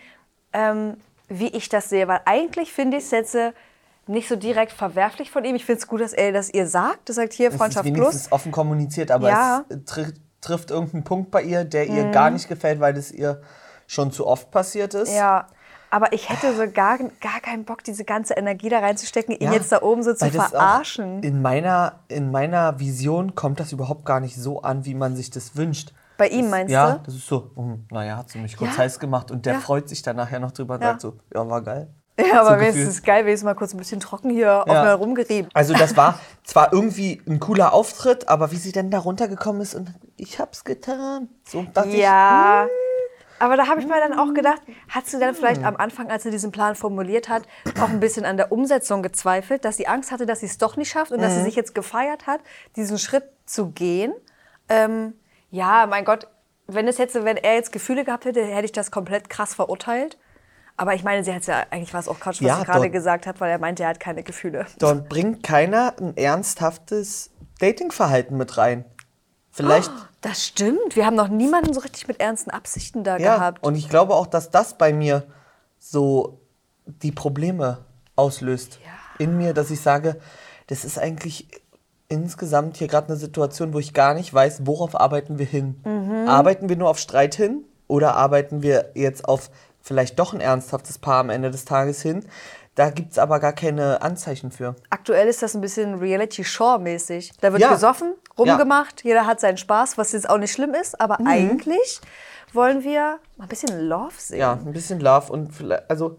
ähm, 0.53 0.97
wie 1.29 1.49
ich 1.49 1.69
das 1.69 1.89
sehe. 1.89 2.09
Weil 2.09 2.21
eigentlich 2.25 2.73
finde 2.73 2.99
ich 2.99 3.05
es 3.05 3.11
jetzt 3.11 3.35
äh, 3.35 3.53
nicht 4.07 4.29
so 4.29 4.37
direkt 4.37 4.73
verwerflich 4.73 5.31
von 5.31 5.45
ihm. 5.45 5.57
Ich 5.57 5.65
finde 5.65 5.81
es 5.81 5.87
gut, 5.89 6.01
dass 6.01 6.13
er 6.13 6.33
das 6.33 6.51
ihr 6.53 6.67
sagt. 6.69 7.09
Das 7.09 7.17
sagt 7.17 7.33
hier 7.33 7.49
Es 7.49 7.55
ist 7.55 7.59
Freundschaft 7.59 7.85
wenigstens 7.87 8.23
plus. 8.25 8.33
offen 8.33 8.53
kommuniziert, 8.53 9.11
aber 9.11 9.29
Ja. 9.29 9.65
Mhm. 9.69 9.77
es 9.79 9.85
trifft, 9.85 10.15
trifft 10.41 10.71
irgendeinen 10.71 11.05
Punkt 11.05 11.31
bei 11.31 11.43
ihr, 11.43 11.65
der 11.65 11.87
ihr 11.87 12.11
gar 12.11 12.31
nicht 12.31 12.49
gefällt, 12.49 12.79
weil 12.81 12.95
das 12.95 13.11
ihr 13.11 13.41
schon 13.89 14.13
zu 14.13 14.27
oft 14.27 14.51
passiert 14.51 14.95
ist. 14.95 15.13
Ja. 15.15 15.47
Aber 15.91 16.13
ich 16.13 16.29
hätte 16.29 16.55
so 16.55 16.71
gar, 16.71 16.99
gar 16.99 17.41
keinen 17.41 17.65
Bock, 17.65 17.85
diese 17.85 18.05
ganze 18.05 18.35
Energie 18.35 18.69
da 18.69 18.81
reinzustecken, 18.81 19.35
ihn 19.37 19.47
Ja, 19.47 19.53
jetzt 19.53 19.71
da 19.73 19.83
oben 19.83 20.03
so 20.03 20.15
zu 20.15 20.31
verarschen. 20.31 21.23
In 21.23 21.43
meiner, 21.43 22.01
in 22.09 22.31
meiner 22.31 22.79
Vision 22.81 23.35
kommt 23.35 23.61
das 23.61 23.73
überhaupt 23.73 24.05
gar 24.05 24.21
nicht 24.21 24.37
so 24.37 24.63
an, 24.63 24.85
wie 24.85 24.95
man 24.95 25.17
sich 25.17 25.31
das 25.31 25.57
wünscht. 25.57 25.93
Bei 26.19 26.29
ihm 26.29 26.43
das, 26.43 26.51
meinst 26.51 26.73
ja, 26.73 26.93
du? 26.93 27.03
das 27.05 27.15
ist 27.15 27.27
so, 27.27 27.51
hm, 27.55 27.87
naja, 27.91 28.17
hat 28.17 28.31
sie 28.31 28.39
mich 28.39 28.57
kurz 28.57 28.73
Ja. 28.73 28.79
heiß 28.79 28.99
gemacht 28.99 29.31
und 29.31 29.47
der 29.47 29.55
Ja. 29.55 29.61
freut 29.61 29.89
sich 29.89 30.03
dann 30.03 30.17
nachher 30.17 30.41
noch 30.41 30.53
drüber 30.53 30.75
und 30.75 30.81
Ja. 30.83 30.89
sagt 30.89 31.03
so, 31.03 31.19
ja, 31.35 31.49
war 31.49 31.63
geil. 31.63 31.89
Ja, 32.19 32.41
aber 32.41 32.55
so 32.55 32.61
wenigstens 32.61 32.89
ist 32.97 33.05
geil, 33.05 33.27
wenigstens 33.27 33.45
mal 33.45 33.55
kurz 33.55 33.75
ein 33.75 33.77
bisschen 33.77 34.01
trocken 34.01 34.31
hier 34.31 34.63
auf 34.67 34.73
Ja. 34.73 34.83
mir 34.85 34.95
rumgerieben. 34.95 35.51
Also 35.53 35.75
das 35.75 35.97
war 35.99 36.19
zwar 36.45 36.73
irgendwie 36.73 37.21
ein 37.29 37.41
cooler 37.41 37.75
Auftritt, 37.75 38.29
aber 38.29 38.51
wie 38.53 38.57
sie 38.57 38.73
dann 38.73 38.91
da 38.91 38.99
runtergekommen 38.99 39.61
ist 39.61 39.75
und 39.75 39.93
ich 40.17 40.41
hab's 40.41 40.65
getan. 40.65 41.29
So 41.47 41.65
dachte 41.75 41.91
Ja. 41.91 42.67
Aber 43.39 43.57
da 43.57 43.67
habe 43.69 43.81
ich 43.81 43.87
mir 43.87 43.99
dann 44.01 44.19
auch 44.19 44.33
gedacht, 44.33 44.63
hat 44.89 45.07
sie 45.07 45.19
dann 45.19 45.35
vielleicht 45.35 45.61
Hm. 45.61 45.67
am 45.69 45.77
Anfang, 45.77 46.11
als 46.11 46.23
sie 46.23 46.31
diesen 46.31 46.53
Plan 46.53 46.75
formuliert 46.75 47.29
hat, 47.29 47.43
auch 47.81 47.91
ein 47.91 48.01
bisschen 48.01 48.25
an 48.25 48.37
der 48.37 48.51
Umsetzung 48.53 49.03
gezweifelt, 49.03 49.65
dass 49.65 49.77
sie 49.77 49.87
Angst 49.89 50.11
hatte, 50.11 50.27
dass 50.27 50.41
sie 50.41 50.47
es 50.47 50.59
doch 50.59 50.77
nicht 50.77 50.91
schafft 50.91 51.13
und 51.13 51.21
dass 51.21 51.33
Mhm. 51.35 51.39
sie 51.41 51.45
sich 51.45 51.57
jetzt 51.57 51.75
gefeiert 51.75 52.27
hat, 52.27 52.41
diesen 52.77 52.99
Schritt 52.99 53.25
zu 53.45 53.71
gehen. 53.71 54.13
Ähm, 54.69 55.13
ja, 55.51 55.87
mein 55.87 56.05
Gott, 56.05 56.29
wenn 56.67 56.89
es 56.89 56.99
jetzt, 56.99 57.15
wenn 57.15 57.37
er 57.37 57.55
jetzt 57.55 57.73
Gefühle 57.73 58.05
gehabt 58.05 58.25
hätte, 58.25 58.43
hätte 58.45 58.65
ich 58.65 58.73
das 58.73 58.91
komplett 58.91 59.29
krass 59.29 59.55
verurteilt. 59.55 60.17
Aber 60.79 60.95
ich 60.95 61.05
meine, 61.05 61.25
sie 61.25 61.33
hat 61.33 61.47
ja 61.47 61.65
eigentlich 61.71 61.95
war 61.95 62.01
es 62.01 62.09
auch 62.09 62.21
Quatsch, 62.21 62.43
was 62.43 62.49
Ja, 62.49 62.57
sie 62.59 62.65
gerade 62.65 62.91
gesagt 62.91 63.27
hat, 63.27 63.41
weil 63.41 63.51
er 63.51 63.59
meinte, 63.59 63.83
er 63.83 63.89
hat 63.91 64.01
keine 64.01 64.23
Gefühle. 64.23 64.67
Dort 64.79 65.09
bringt 65.09 65.43
keiner 65.43 65.95
ein 65.99 66.17
ernsthaftes 66.17 67.31
Datingverhalten 67.61 68.37
mit 68.37 68.59
rein. 68.59 68.85
Vielleicht 69.57 69.91
Das 70.21 70.45
stimmt. 70.45 70.97
Wir 70.97 71.07
haben 71.07 71.15
noch 71.17 71.29
niemanden 71.29 71.73
so 71.73 71.81
richtig 71.81 72.09
mit 72.09 72.21
ernsten 72.21 72.51
Absichten 72.51 73.05
da 73.05 73.17
Ja, 73.17 73.37
gehabt. 73.37 73.63
und 73.65 73.75
ich 73.77 73.89
glaube 73.89 74.15
auch, 74.15 74.27
dass 74.27 74.51
das 74.51 74.77
bei 74.77 74.93
mir 74.93 75.25
so 75.79 76.41
die 76.87 77.13
Probleme 77.13 77.79
auslöst 78.17 78.79
in 79.19 79.37
mir, 79.39 79.55
dass 79.55 79.71
ich 79.71 79.81
sage, 79.81 80.21
das 80.67 80.85
ist 80.85 80.99
eigentlich 80.99 81.49
insgesamt 82.09 82.77
hier 82.77 82.87
gerade 82.89 83.09
eine 83.09 83.17
Situation, 83.17 83.73
wo 83.73 83.79
ich 83.79 83.93
gar 83.95 84.15
nicht 84.15 84.33
weiß, 84.33 84.67
worauf 84.67 84.99
arbeiten 84.99 85.39
wir 85.39 85.47
hin. 85.47 85.81
Mhm. 85.85 86.29
Arbeiten 86.29 86.69
wir 86.69 86.77
nur 86.77 86.89
auf 86.91 86.99
Streit 86.99 87.35
hin 87.35 87.65
oder 87.89 88.15
arbeiten 88.17 88.63
wir 88.63 88.91
jetzt 88.95 89.27
auf 89.29 89.51
vielleicht 89.81 90.19
doch 90.19 90.33
ein 90.35 90.41
ernsthaftes 90.41 90.99
Paar 90.99 91.21
am 91.21 91.31
Ende 91.31 91.51
des 91.51 91.65
Tages 91.65 92.03
hin? 92.03 92.25
Da 92.75 92.91
gibt 92.91 93.13
es 93.13 93.19
aber 93.19 93.41
gar 93.41 93.55
keine 93.55 94.03
Anzeichen 94.03 94.51
für. 94.51 94.77
Aktuell 94.91 95.29
ist 95.29 95.43
das 95.43 95.55
ein 95.55 95.61
bisschen 95.63 95.95
Reality-Show-mäßig. 95.95 97.33
Da 97.41 97.53
wird 97.53 97.63
Ja. 97.63 97.73
gesoffen, 97.73 98.15
rumgemacht, 98.39 99.05
jeder 99.05 99.27
hat 99.27 99.41
seinen 99.41 99.57
Spaß, 99.59 99.99
was 99.99 100.13
jetzt 100.13 100.29
auch 100.29 100.39
nicht 100.39 100.53
schlimm 100.53 100.75
ist. 100.75 101.01
Aber 101.01 101.17
Mhm. 101.21 101.27
eigentlich 101.27 102.01
wollen 102.53 102.85
wir 102.85 103.19
mal 103.37 103.45
ein 103.45 103.49
bisschen 103.49 103.89
Love 103.89 104.13
sehen. 104.17 104.39
Ja, 104.39 104.53
ein 104.55 104.73
bisschen 104.73 105.01
Love 105.01 105.33
und 105.33 105.53
vielleicht, 105.53 105.91
also 105.91 106.19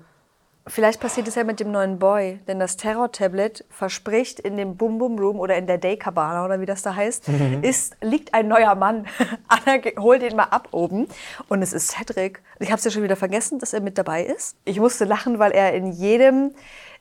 Vielleicht 0.69 1.00
passiert 1.00 1.29
es 1.29 1.36
ja 1.36 1.45
mit 1.45 1.62
dem 1.62 1.71
neuen 1.71 1.97
Boy, 1.97 2.41
denn 2.50 2.59
das 2.59 2.75
Terror-Tablet 2.75 3.63
verspricht 3.69 4.41
in 4.41 4.57
dem 4.57 4.75
Boom 4.75 4.97
Boom 4.97 5.17
Room 5.17 5.39
oder 5.39 5.55
in 5.55 5.65
der 5.65 5.77
Day 5.77 5.95
Cabana 5.95 6.43
oder 6.43 6.59
wie 6.59 6.65
das 6.65 6.81
da 6.81 6.93
heißt, 6.93 7.29
Mhm. 7.29 7.63
ist, 7.63 7.95
liegt 8.01 8.33
ein 8.33 8.50
neuer 8.50 8.75
Mann. 8.75 9.05
Anna 9.47 9.77
holt 9.97 10.24
ihn 10.24 10.36
mal 10.36 10.43
ab 10.51 10.67
oben 10.71 11.07
und 11.47 11.62
es 11.62 11.71
ist 11.71 11.91
Cedric. 11.91 12.41
Ich 12.59 12.67
habe 12.69 12.79
es 12.79 12.83
ja 12.83 12.91
schon 12.91 13.03
wieder 13.03 13.15
vergessen, 13.15 13.59
dass 13.59 13.71
er 13.71 13.79
mit 13.79 13.97
dabei 13.97 14.25
ist. 14.25 14.57
Ich 14.65 14.77
musste 14.77 15.05
lachen, 15.05 15.39
weil 15.39 15.51
er 15.53 15.74
in 15.74 15.93
jedem 15.93 16.53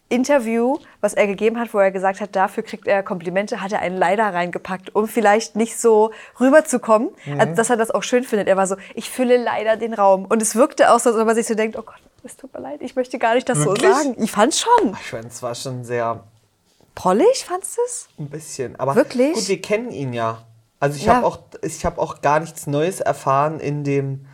Interview, 0.09 0.79
was 1.01 1.15
er 1.15 1.27
gegeben 1.27 1.59
hat, 1.59 1.75
wo 1.75 1.79
er 1.79 1.91
gesagt 1.91 2.21
hat, 2.21 2.37
dafür 2.37 2.63
kriegt 2.63 2.87
er 2.87 3.03
Komplimente, 3.03 3.61
hat 3.61 3.73
er 3.73 3.81
einen 3.81 3.97
Leider 3.97 4.33
reingepackt, 4.33 4.95
um 4.95 5.09
vielleicht 5.09 5.57
nicht 5.57 5.79
so 5.81 6.13
rüberzukommen. 6.39 7.11
Mhm. 7.25 7.41
Also, 7.41 7.55
dass 7.55 7.71
er 7.71 7.77
das 7.77 7.91
auch 7.91 8.03
schön 8.05 8.23
findet. 8.23 8.47
Er 8.49 8.57
war 8.57 8.67
so, 8.69 8.77
ich 8.95 9.11
fülle 9.11 9.37
leider 9.37 9.77
den 9.77 9.95
Raum. 9.95 10.25
Und 10.27 10.41
es 10.43 10.55
wirkte 10.55 10.93
auch 10.93 11.01
so, 11.01 11.11
als 11.11 11.19
ob 11.19 11.27
er 11.27 11.35
sich 11.35 11.47
so 11.47 11.55
denkt, 11.55 11.77
oh 11.77 11.83
Gott, 11.83 11.97
es 12.23 12.37
tut 12.37 12.53
mir 12.55 12.61
leid, 12.61 12.83
ich 12.83 12.95
möchte 12.95 13.19
gar 13.19 13.35
nicht 13.35 13.49
das 13.49 13.59
Wirklich? 13.59 13.89
so 13.91 13.95
sagen. 14.03 14.15
Ich 14.23 14.31
fand's 14.31 14.61
schon. 14.61 14.93
Ich 15.01 15.11
fand, 15.11 15.27
es 15.27 15.43
war 15.43 15.55
schon 15.55 15.85
sehr 15.85 16.23
Prollig, 16.95 17.45
fandst 17.45 17.77
du 17.77 17.83
es? 17.87 18.09
ein 18.19 18.31
bisschen. 18.31 18.79
Aber 18.81 18.95
Wirklich? 18.95 19.35
gut, 19.35 19.49
wir 19.49 19.61
kennen 19.61 19.91
ihn 19.91 20.13
ja. 20.13 20.43
Also 20.81 20.97
ich 20.97 21.05
Ja. 21.05 21.17
habe 21.17 21.27
auch, 21.27 21.41
ich 21.63 21.85
habe 21.85 22.01
auch 22.01 22.21
gar 22.23 22.41
nichts 22.41 22.67
Neues 22.67 23.01
erfahren 23.01 23.61
in 23.61 23.85
dem, 23.85 24.27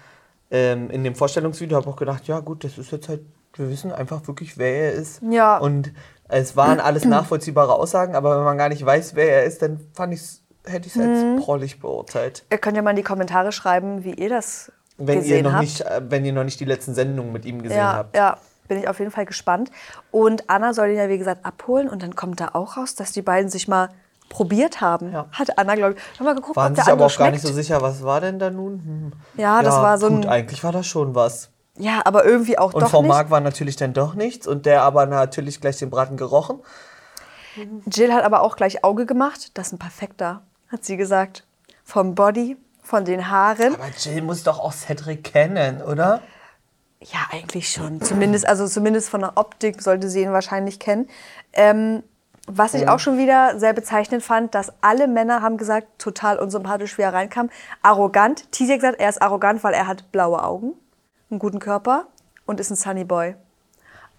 ähm, 0.51 0.89
in 0.91 1.03
dem 1.03 1.15
Vorstellungsvideo. 1.15 1.77
Habe 1.77 1.91
auch 1.91 1.97
gedacht, 1.97 2.27
ja 2.29 2.39
gut, 2.41 2.63
das 2.65 2.79
ist 2.79 2.93
jetzt 2.93 3.09
halt, 3.09 3.23
wir 3.55 3.69
wissen 3.71 3.93
einfach 3.93 4.27
wirklich, 4.27 4.59
wer 4.59 4.75
er 4.87 4.93
ist. 4.93 5.21
Ja. 5.29 5.59
Und 5.59 5.93
es 6.29 6.57
waren 6.57 6.81
alles 6.81 7.05
nachvollziehbare 7.05 7.75
Aussagen, 7.75 8.15
aber 8.15 8.39
wenn 8.39 8.45
man 8.45 8.57
gar 8.59 8.69
nicht 8.71 8.85
weiß, 8.85 9.15
wer 9.15 9.31
er 9.41 9.45
ist, 9.45 9.61
dann 9.63 9.81
fand 9.95 10.15
ich's, 10.15 10.43
hätte 10.65 10.87
ich 10.89 10.95
es 10.97 11.01
als 11.03 11.19
Mhm. 11.23 11.37
prollig 11.41 11.81
beurteilt. 11.81 12.45
Ihr 12.51 12.59
könnt 12.59 12.77
ja 12.77 12.83
mal 12.83 12.91
in 12.91 12.97
die 12.97 13.03
Kommentare 13.03 13.53
schreiben, 13.53 14.05
wie 14.05 14.15
ihr 14.15 14.29
das 14.31 14.73
Wenn 14.97 15.19
gesehen 15.21 15.39
ihr 15.39 15.43
noch 15.43 15.53
habt. 15.53 15.63
nicht, 15.63 15.81
äh, 15.83 16.01
wenn 16.09 16.25
ihr 16.25 16.33
noch 16.33 16.45
nicht 16.45 16.61
die 16.61 16.65
letzten 16.65 16.95
Sendungen 16.95 17.33
mit 17.33 17.45
ihm 17.45 17.63
gesehen 17.63 17.79
ja, 17.79 17.93
habt. 17.95 18.17
ja, 18.17 18.39
bin 18.69 18.79
ich 18.79 18.89
auf 18.89 18.99
jeden 19.01 19.11
Fall 19.11 19.27
gespannt. 19.27 19.71
Und 20.11 20.49
Anna 20.49 20.73
soll 20.73 20.89
ihn 20.91 20.97
ja, 20.97 21.09
wie 21.09 21.19
gesagt, 21.19 21.45
abholen. 21.45 21.89
Und 21.91 22.03
dann 22.03 22.15
kommt 22.17 22.41
da 22.41 22.51
auch 22.55 22.77
raus, 22.79 22.95
dass 22.95 23.13
die 23.13 23.21
beiden 23.23 23.51
sich 23.51 23.69
mal 23.69 23.89
probiert 24.31 24.81
haben. 24.81 25.13
Ja. 25.13 25.27
Hat 25.33 25.59
Anna, 25.59 25.75
glaube 25.75 25.97
ich, 25.97 26.19
haben 26.19 26.25
wir 26.25 26.35
geguckt, 26.35 26.57
Waren 26.57 26.73
ob 26.73 26.77
der 26.77 26.85
sich 26.85 26.93
aber 26.93 27.05
auch 27.07 27.19
gar 27.19 27.31
nicht 27.31 27.41
schmeckt. 27.43 27.55
so 27.55 27.61
sicher, 27.61 27.83
was 27.83 28.03
war 28.03 28.21
denn 28.23 28.39
da 28.39 28.49
nun? 28.49 28.73
Hm. 28.85 29.13
Ja, 29.37 29.61
das 29.63 29.75
war 29.75 29.99
so 29.99 30.09
gut, 30.09 30.25
ein- 30.25 30.31
eigentlich 30.31 30.65
war 30.65 30.73
das 30.73 30.87
schon 30.87 31.15
was. 31.15 31.51
Ja, 31.79 32.03
aber 32.05 32.25
irgendwie 32.25 32.59
auch 32.59 32.75
Und 32.75 32.83
doch 32.83 32.93
nicht. 32.93 33.09
Marc 33.09 33.31
war 33.31 33.41
natürlich 33.41 33.77
dann 33.77 33.93
doch 33.93 34.15
nichts 34.15 34.47
und 34.47 34.67
der 34.67 34.83
aber 34.83 35.07
natürlich 35.07 35.61
gleich 35.61 35.79
den 35.79 35.91
Braten 35.91 36.17
gerochen. 36.17 36.61
Jill 37.87 38.13
hat 38.13 38.25
aber 38.25 38.43
auch 38.43 38.57
gleich 38.57 38.85
Auge 38.85 39.07
gemacht. 39.07 39.51
Das 39.55 39.69
ist 39.69 39.73
ein 39.75 39.79
perfekter, 39.79 40.43
hat 40.69 40.85
sie 40.85 40.97
gesagt. 40.97 41.47
Vom 41.85 42.15
Body, 42.15 42.57
von 42.83 43.05
den 43.05 43.31
Haaren. 43.31 43.75
Aber 43.75 43.89
Jill 43.99 44.23
muss 44.23 44.43
doch 44.43 44.59
auch 44.59 44.73
Cedric 44.73 45.25
kennen, 45.25 45.83
oder? 45.83 46.23
Ja, 47.01 47.19
eigentlich 47.31 47.71
schon. 47.71 48.01
Zumindest, 48.01 48.47
also 48.47 48.67
zumindest 48.69 49.09
von 49.09 49.21
der 49.21 49.33
Optik 49.37 49.83
sollte 49.83 50.09
sie 50.09 50.23
ihn 50.23 50.33
wahrscheinlich 50.33 50.79
kennen. 50.79 51.09
Ähm, 51.53 52.03
was 52.47 52.75
ich 52.75 52.89
auch 52.89 52.99
schon 52.99 53.19
wieder 53.19 53.59
sehr 53.59 53.73
bezeichnend 53.73 54.23
fand, 54.23 54.55
dass 54.55 54.73
alle 54.81 55.07
Männer 55.07 55.43
haben 55.43 55.57
gesagt, 55.57 55.87
total 55.99 56.39
unsympathisch, 56.39 56.99
wie 56.99 57.03
er 57.03 57.13
reinkam. 57.13 57.51
Arrogant. 57.83 58.51
Tisi 58.51 58.73
hat 58.73 58.81
gesagt, 58.81 59.01
er 59.01 59.09
ist 59.09 59.23
arrogant, 59.23 59.63
weil 59.63 59.75
er 59.75 59.87
hat 59.87 60.11
blaue 60.11 60.43
Augen, 60.43 60.75
einen 61.33 61.39
guten 61.41 61.59
Körper 61.59 62.07
und 62.47 62.61
ist 62.61 62.71
ein 62.71 62.77
Sunny 62.77 63.05
Boy. 63.05 63.35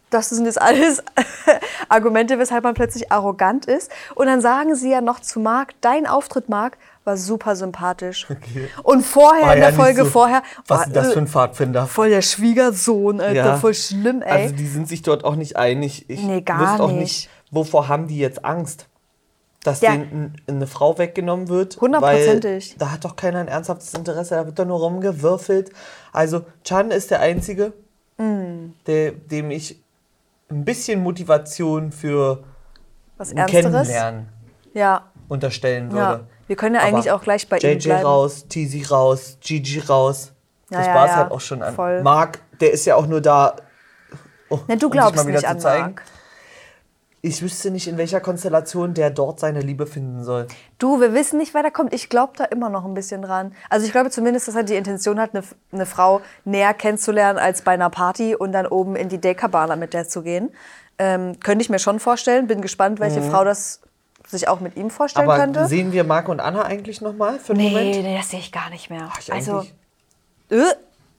Das 0.09 0.29
sind 0.29 0.45
jetzt 0.45 0.61
alles 0.61 1.01
Argumente, 1.89 2.37
weshalb 2.37 2.63
man 2.63 2.75
plötzlich 2.75 3.11
arrogant 3.11 3.65
ist. 3.65 3.91
Und 4.13 4.27
dann 4.27 4.41
sagen 4.41 4.75
sie 4.75 4.91
ja 4.91 5.01
noch 5.01 5.19
zu 5.19 5.39
Marc, 5.39 5.73
dein 5.81 6.05
Auftritt, 6.05 6.49
Marc, 6.49 6.77
war 7.03 7.17
super 7.17 7.55
sympathisch. 7.55 8.27
Okay. 8.29 8.69
Und 8.83 9.03
vorher, 9.03 9.47
War 9.47 9.55
in 9.55 9.61
ja 9.61 9.69
der 9.69 9.75
nicht 9.77 9.81
Folge 9.83 10.03
so- 10.05 10.11
vorher, 10.11 10.43
Was 10.67 10.79
war, 10.81 10.87
ist 10.87 10.95
das 10.95 11.07
für 11.13 11.19
äh, 11.19 11.21
ein 11.23 11.27
Pfadfinder? 11.27 11.87
Voll 11.87 12.09
der 12.09 12.21
Schwiegersohn, 12.21 13.21
Alter. 13.21 13.33
Ja. 13.33 13.57
Voll 13.57 13.73
schlimm, 13.73 14.21
ey. 14.21 14.43
Also 14.43 14.55
die 14.55 14.67
sind 14.67 14.87
sich 14.87 15.01
dort 15.01 15.23
auch 15.23 15.35
nicht 15.35 15.57
einig. 15.57 16.05
Ich 16.09 16.21
Nee, 16.21 16.41
gar 16.41 16.79
auch 16.79 16.89
nicht. 16.89 16.99
nicht, 16.99 17.29
wovor 17.49 17.87
haben 17.87 18.07
die 18.07 18.19
jetzt 18.19 18.45
Angst? 18.45 18.87
Dass 19.63 19.79
Ja. 19.81 19.91
denen 19.91 20.35
eine 20.47 20.67
Frau 20.67 20.97
weggenommen 20.97 21.47
wird? 21.47 21.79
Hundertprozentig. 21.79 22.75
Da 22.77 22.91
hat 22.91 23.05
doch 23.05 23.15
keiner 23.15 23.39
ein 23.39 23.47
ernsthaftes 23.47 23.93
Interesse, 23.93 24.35
da 24.35 24.45
wird 24.45 24.59
doch 24.59 24.65
nur 24.65 24.79
rumgewürfelt. 24.79 25.71
Also 26.11 26.41
Chan 26.63 26.91
ist 26.91 27.11
der 27.11 27.21
Einzige, 27.21 27.73
Mm. 28.17 28.73
der, 28.85 29.11
dem 29.13 29.49
ich 29.51 29.81
ein 30.51 30.65
bisschen 30.65 31.01
Motivation 31.01 31.91
für 31.91 32.43
Was 33.17 33.31
ein 33.31 33.37
Ernsteres? 33.37 33.63
Kennenlernen 33.71 34.29
Ja, 34.73 35.09
unterstellen 35.29 35.91
würde. 35.91 36.03
ja. 36.03 36.19
Wir 36.47 36.55
können 36.57 36.75
ja 36.75 36.81
eigentlich 36.81 37.09
Aber 37.09 37.19
auch 37.21 37.23
gleich 37.23 37.47
bei 37.47 37.57
ihm 37.57 37.61
JJ 37.63 37.87
bleiben. 37.87 38.05
raus, 38.05 38.45
Tizi 38.49 38.83
raus, 38.83 39.37
Gigi 39.41 39.79
raus. 39.79 40.33
Ja, 40.69 40.77
Das 40.79 40.87
ja, 40.87 40.93
war 40.95 41.05
es 41.05 41.11
ja. 41.11 41.17
halt 41.17 41.31
auch 41.31 41.39
schon 41.41 41.63
an. 41.63 41.73
Voll. 41.73 42.03
Marc, 42.03 42.39
der 42.59 42.71
ist 42.73 42.85
ja 42.85 42.95
auch 42.97 43.07
nur 43.07 43.21
da. 43.21 43.55
oh, 44.49 44.59
Ne, 44.67 44.75
du 44.77 44.87
um 44.87 44.91
sich 44.91 44.99
glaubst 44.99 45.15
mal 45.15 45.25
wieder 45.27 45.37
nicht 45.37 45.45
zu 45.47 45.49
an 45.51 45.59
zeigen. 45.59 45.83
Marc. 45.95 46.03
Ich 47.25 47.41
wüsste 47.41 47.71
nicht, 47.71 47.87
in 47.87 47.97
welcher 47.97 48.19
Konstellation 48.19 48.93
der 48.93 49.09
dort 49.09 49.39
seine 49.39 49.61
Liebe 49.61 49.87
finden 49.87 50.25
soll. 50.25 50.45
Du, 50.77 50.99
wir 50.99 51.13
wissen 51.13 51.37
nicht, 51.37 51.53
wer 51.53 51.63
da 51.63 51.69
kommt. 51.69 51.93
Ich 51.93 52.09
glaube 52.09 52.33
da 52.35 52.43
immer 52.43 52.67
noch 52.67 52.83
ein 52.83 52.93
bisschen 52.93 53.21
dran. 53.21 53.55
Also 53.69 53.85
ich 53.85 53.93
glaube 53.93 54.09
zumindest, 54.09 54.49
dass 54.49 54.55
er 54.55 54.63
die 54.63 54.75
Intention 54.75 55.17
hat, 55.21 55.33
eine, 55.33 55.41
eine 55.71 55.85
Frau 55.85 56.19
näher 56.43 56.73
kennenzulernen 56.73 57.39
als 57.39 57.61
bei 57.61 57.71
einer 57.71 57.89
Party 57.89 58.35
und 58.35 58.51
dann 58.51 58.67
oben 58.67 58.97
in 58.97 59.07
die 59.07 59.21
Dekabana 59.21 59.77
mit 59.77 59.93
der 59.93 60.05
zu 60.09 60.21
gehen. 60.21 60.51
Ähm, 60.97 61.39
könnte 61.39 61.63
ich 61.63 61.69
mir 61.69 61.79
schon 61.79 62.01
vorstellen. 62.01 62.47
Bin 62.47 62.59
gespannt, 62.61 62.99
welche 62.99 63.21
Frau 63.21 63.45
das 63.45 63.79
sich 64.27 64.49
auch 64.49 64.59
mit 64.59 64.75
ihm 64.75 64.89
vorstellen 64.89 65.25
Mhm. 65.25 65.31
Aber 65.31 65.39
könnte. 65.41 65.65
sehen 65.67 65.93
wir 65.93 66.03
Marc 66.03 66.27
und 66.27 66.41
Anna 66.41 66.63
eigentlich 66.63 66.99
nochmal 66.99 67.39
für 67.39 67.53
einen 67.53 67.61
Nee, 67.61 67.69
Moment? 67.69 68.03
nee, 68.03 68.17
das 68.17 68.31
sehe 68.31 68.39
ich 68.39 68.51
gar 68.51 68.69
nicht 68.69 68.89
mehr. 68.89 69.09
Ach, 69.09 69.19
also, 69.31 69.65
äh, 70.49 70.57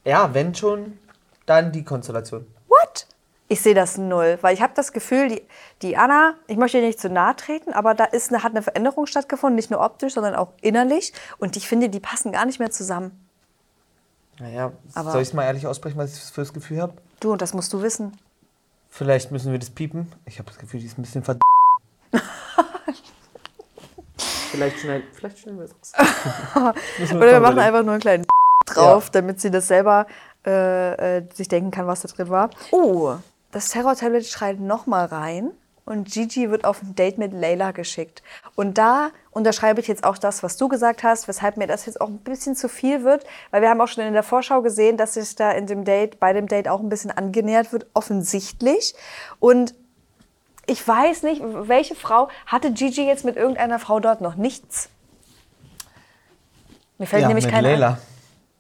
Ja, 0.05 0.35
wenn 0.35 0.55
schon, 0.55 0.99
dann 1.47 1.73
die 1.73 1.83
Konstellation. 1.83 2.47
what? 2.69 3.07
Ich 3.49 3.61
sehe 3.61 3.75
das 3.75 3.99
null, 3.99 4.39
weil 4.41 4.55
ich 4.55 4.63
habe 4.63 4.73
das 4.75 4.93
Gefühl, 4.93 5.29
die, 5.29 5.43
die 5.83 5.97
Anna, 5.99 6.35
ich 6.47 6.57
möchte 6.57 6.79
ihr 6.79 6.85
nicht 6.85 6.99
zu 6.99 7.11
nahe 7.11 7.37
treten, 7.37 7.75
aber 7.75 7.95
da 7.95 8.05
ist 8.05 8.33
eine, 8.33 8.43
hat 8.43 8.53
eine 8.53 8.63
Veränderung 8.63 9.07
stattgefunden, 9.07 9.57
nicht 9.57 9.71
nur 9.71 9.81
optisch, 9.81 10.15
sondern 10.15 10.35
auch 10.35 10.53
innerlich. 10.63 11.13
Und 11.39 11.57
ich 11.57 11.69
finde, 11.69 11.91
die 11.91 12.01
passen 12.01 12.33
gar 12.33 12.47
nicht 12.47 12.59
mehr 12.59 12.71
zusammen. 12.71 13.29
Naja, 14.39 14.73
Aber- 14.95 15.13
soll 15.13 15.23
ich 15.23 15.29
es 15.29 15.35
mal 15.35 15.45
ehrlich 15.45 15.67
aussprechen, 15.67 15.99
was 15.99 16.15
ich 16.15 16.23
für 16.33 16.41
das 16.41 16.53
Gefühl 16.55 16.81
habe? 16.81 16.95
Du, 17.21 17.33
und 17.33 17.43
das 17.43 17.53
musst 17.53 17.73
du 17.73 17.83
wissen. 17.83 18.17
Vielleicht 18.89 19.31
müssen 19.31 19.53
wir 19.53 19.59
das 19.59 19.71
piepen. 19.71 20.11
Ich 20.25 20.39
habe 20.39 20.49
das 20.49 20.59
Gefühl, 20.59 20.81
die 20.81 20.87
ist 20.87 20.99
ein 20.99 21.03
bisschen 21.03 21.23
verd... 21.23 21.43
vielleicht, 24.51 24.79
schneiden, 24.79 25.07
vielleicht 25.13 25.39
schneiden 25.39 25.59
wir 25.59 25.67
es 25.67 25.73
raus. 26.57 26.73
Oder 27.13 27.33
wir 27.33 27.41
machen 27.41 27.59
einfach 27.59 27.83
nur 27.83 27.93
einen 27.93 28.01
kleinen 28.01 28.25
drauf, 28.67 29.11
damit 29.11 29.41
sie 29.41 29.51
das 29.51 29.69
selber 29.69 30.07
äh, 30.47 31.19
äh, 31.19 31.29
sich 31.35 31.49
denken 31.49 31.71
kann, 31.71 31.87
was 31.87 32.03
da 32.03 32.09
drin 32.09 32.29
war. 32.31 32.51
Oh, 32.71 33.17
das 33.55 33.69
Terror-Tablet 33.69 34.27
schreit 34.27 34.59
nochmal 34.59 35.07
rein 35.07 35.53
und 35.85 36.11
Gigi 36.11 36.51
wird 36.51 36.65
auf 36.65 36.83
ein 36.83 36.97
Date 36.97 37.19
mit 37.19 37.33
Layla 37.33 37.71
geschickt. 37.71 38.23
Und 38.57 38.79
da 38.79 39.11
unterschreibe 39.31 39.81
ich 39.81 39.87
jetzt 39.87 40.03
auch 40.03 40.19
das, 40.19 40.43
was 40.43 40.57
du 40.57 40.69
gesagt 40.69 41.05
hast, 41.05 41.29
weshalb 41.29 41.57
mir 41.57 41.69
das 41.69 41.87
jetzt 41.87 42.01
auch 42.01 42.09
ein 42.09 42.19
bisschen 42.19 42.57
zu 42.57 42.69
viel 42.69 43.05
wird, 43.05 43.25
weil 43.51 43.63
wir 43.63 43.71
haben 43.71 43.81
auch 43.81 43.87
schon 43.87 44.05
in 44.05 44.13
der 44.13 44.25
Vorschau 44.25 44.61
gesehen, 44.63 44.97
dass 44.97 45.15
sich 45.15 45.37
da 45.37 45.53
in 45.53 45.67
dem 45.67 45.85
Date, 45.85 46.19
bei 46.19 46.33
dem 46.33 46.49
Date 46.49 46.69
auch 46.69 46.81
ein 46.81 46.89
bisschen 46.89 47.13
angenähert 47.13 47.73
wird, 47.73 47.87
offensichtlich. 47.95 48.95
Und 49.39 49.75
ich 50.67 50.87
weiß 50.87 51.23
nicht, 51.23 51.43
welche 51.45 51.95
Frau 51.95 52.29
hatte 52.47 52.73
Gigi 52.73 53.07
jetzt 53.07 53.25
mit 53.25 53.37
irgendeiner 53.37 53.79
Frau 53.79 54.01
dort 54.01 54.21
noch 54.21 54.35
nichts? 54.35 54.89
Mir 56.99 57.07
fällt 57.07 57.23
ja, 57.23 57.29
nämlich 57.29 57.45
mit 57.45 57.55
keine 57.55 57.69
Leila. 57.69 57.89
ein. 57.89 57.99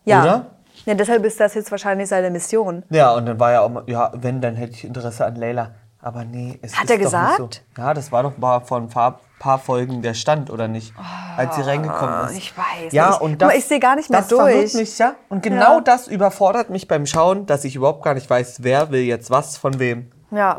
Ja. 0.05 0.23
Oder? 0.23 0.54
Ja. 0.85 0.95
Deshalb 0.95 1.25
ist 1.25 1.39
das 1.41 1.55
jetzt 1.55 1.71
wahrscheinlich 1.71 2.09
seine 2.09 2.31
Mission. 2.31 2.83
Ja, 2.91 3.13
und 3.15 3.27
dann 3.27 3.39
war 3.41 3.53
ja 3.53 3.61
auch 3.63 3.69
mal, 3.71 3.85
ja, 3.87 4.11
wenn, 4.15 4.41
dann 4.41 4.57
hätte 4.57 4.73
ich 4.73 4.85
Interesse 4.85 5.25
an 5.27 5.37
Leila. 5.37 5.73
Aber 6.01 6.25
nee, 6.27 6.59
es 6.61 6.75
Hat 6.77 6.85
ist 6.85 6.91
er 6.91 6.97
doch 6.99 7.05
gesagt? 7.05 7.41
Nicht 7.41 7.63
so. 7.77 7.83
Ja, 7.83 7.95
das 7.95 8.13
war 8.13 8.23
doch 8.25 8.37
mal 8.37 8.61
vor 8.61 8.77
ein 8.77 8.89
paar, 8.91 9.21
paar 9.39 9.59
Folgen 9.59 10.03
der 10.03 10.13
Stand, 10.13 10.51
oder 10.51 10.69
nicht? 10.69 10.93
Als 11.39 11.57
sie 11.57 11.63
reingekommen 11.63 12.27
ist. 12.27 12.37
Ich 12.37 12.55
weiß 12.57 12.93
ja, 12.93 13.09
nicht. 13.09 13.21
Und 13.23 13.41
das, 13.41 13.55
ich 13.55 13.65
sehe 13.65 13.81
gar 13.81 13.97
nicht 13.97 14.11
mehr 14.11 14.21
das 14.21 14.29
verwirrt 14.29 14.55
durch. 14.65 14.75
Mich, 14.75 14.99
ja? 14.99 15.15
Und 15.31 15.43
genau 15.43 15.77
Ja. 15.77 15.81
das 15.81 16.07
überfordert 16.07 16.69
mich 16.69 16.89
beim 16.89 17.07
Schauen, 17.07 17.47
dass 17.47 17.65
ich 17.65 17.75
überhaupt 17.77 18.03
gar 18.05 18.13
nicht 18.13 18.29
weiß, 18.29 18.63
wer 18.63 18.91
will 18.91 19.01
jetzt 19.01 19.31
was 19.31 19.57
von 19.57 19.79
wem. 19.79 20.11
Ja. 20.31 20.59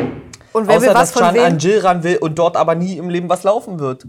Und 0.51 0.67
wer 0.67 0.77
Außer, 0.77 0.87
will 0.87 0.93
was 0.95 1.11
dass 1.11 1.11
von 1.11 1.21
Can 1.21 1.35
wem? 1.35 1.43
an 1.43 1.59
Jill 1.59 1.79
ran 1.79 2.01
will 2.01 2.17
und 2.17 2.39
dort 2.39 2.57
aber 2.57 2.73
nie 2.73 2.97
im 2.97 3.09
Leben 3.09 3.29
was 3.29 3.43
laufen 3.43 3.77
wird. 3.79 4.07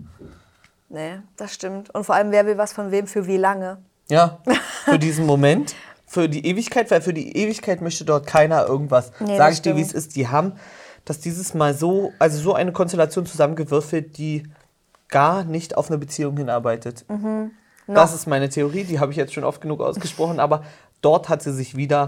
Nee, 0.88 1.18
das 1.36 1.52
stimmt. 1.52 1.94
Und 1.94 2.04
vor 2.04 2.14
allem, 2.14 2.30
wer 2.30 2.46
will 2.46 2.56
was 2.56 2.72
von 2.72 2.90
wem 2.90 3.06
für 3.06 3.26
wie 3.26 3.36
lange? 3.36 3.76
Ja, 4.08 4.38
für 4.84 4.98
diesen 4.98 5.26
Moment, 5.26 5.74
für 6.16 6.30
die 6.30 6.46
Ewigkeit, 6.46 6.90
weil 6.90 7.02
für 7.02 7.12
die 7.12 7.36
Ewigkeit 7.36 7.82
möchte 7.82 8.06
dort 8.06 8.26
keiner 8.26 8.66
irgendwas. 8.66 9.12
Nee, 9.20 9.36
Sag 9.36 9.52
ich 9.52 9.60
dir, 9.60 9.76
wie 9.76 9.82
es 9.82 9.92
ist. 9.92 10.16
Die 10.16 10.28
haben 10.28 10.54
das 11.04 11.20
dieses 11.20 11.52
Mal 11.52 11.74
so, 11.74 12.14
also 12.18 12.38
so 12.38 12.54
eine 12.54 12.72
Konstellation 12.72 13.26
zusammengewürfelt, 13.26 14.16
die 14.16 14.44
gar 15.08 15.44
nicht 15.44 15.76
auf 15.76 15.90
eine 15.90 15.98
Beziehung 15.98 16.38
hinarbeitet. 16.38 17.04
Mhm. 17.10 17.50
Das 17.86 18.14
ist 18.14 18.26
meine 18.26 18.48
Theorie, 18.48 18.84
die 18.84 18.98
habe 18.98 19.12
ich 19.12 19.18
jetzt 19.18 19.34
schon 19.34 19.44
oft 19.44 19.60
genug 19.60 19.82
ausgesprochen, 19.82 20.40
aber 20.40 20.64
dort 21.02 21.28
hat 21.28 21.42
sie 21.42 21.52
sich 21.52 21.76
wieder 21.76 22.06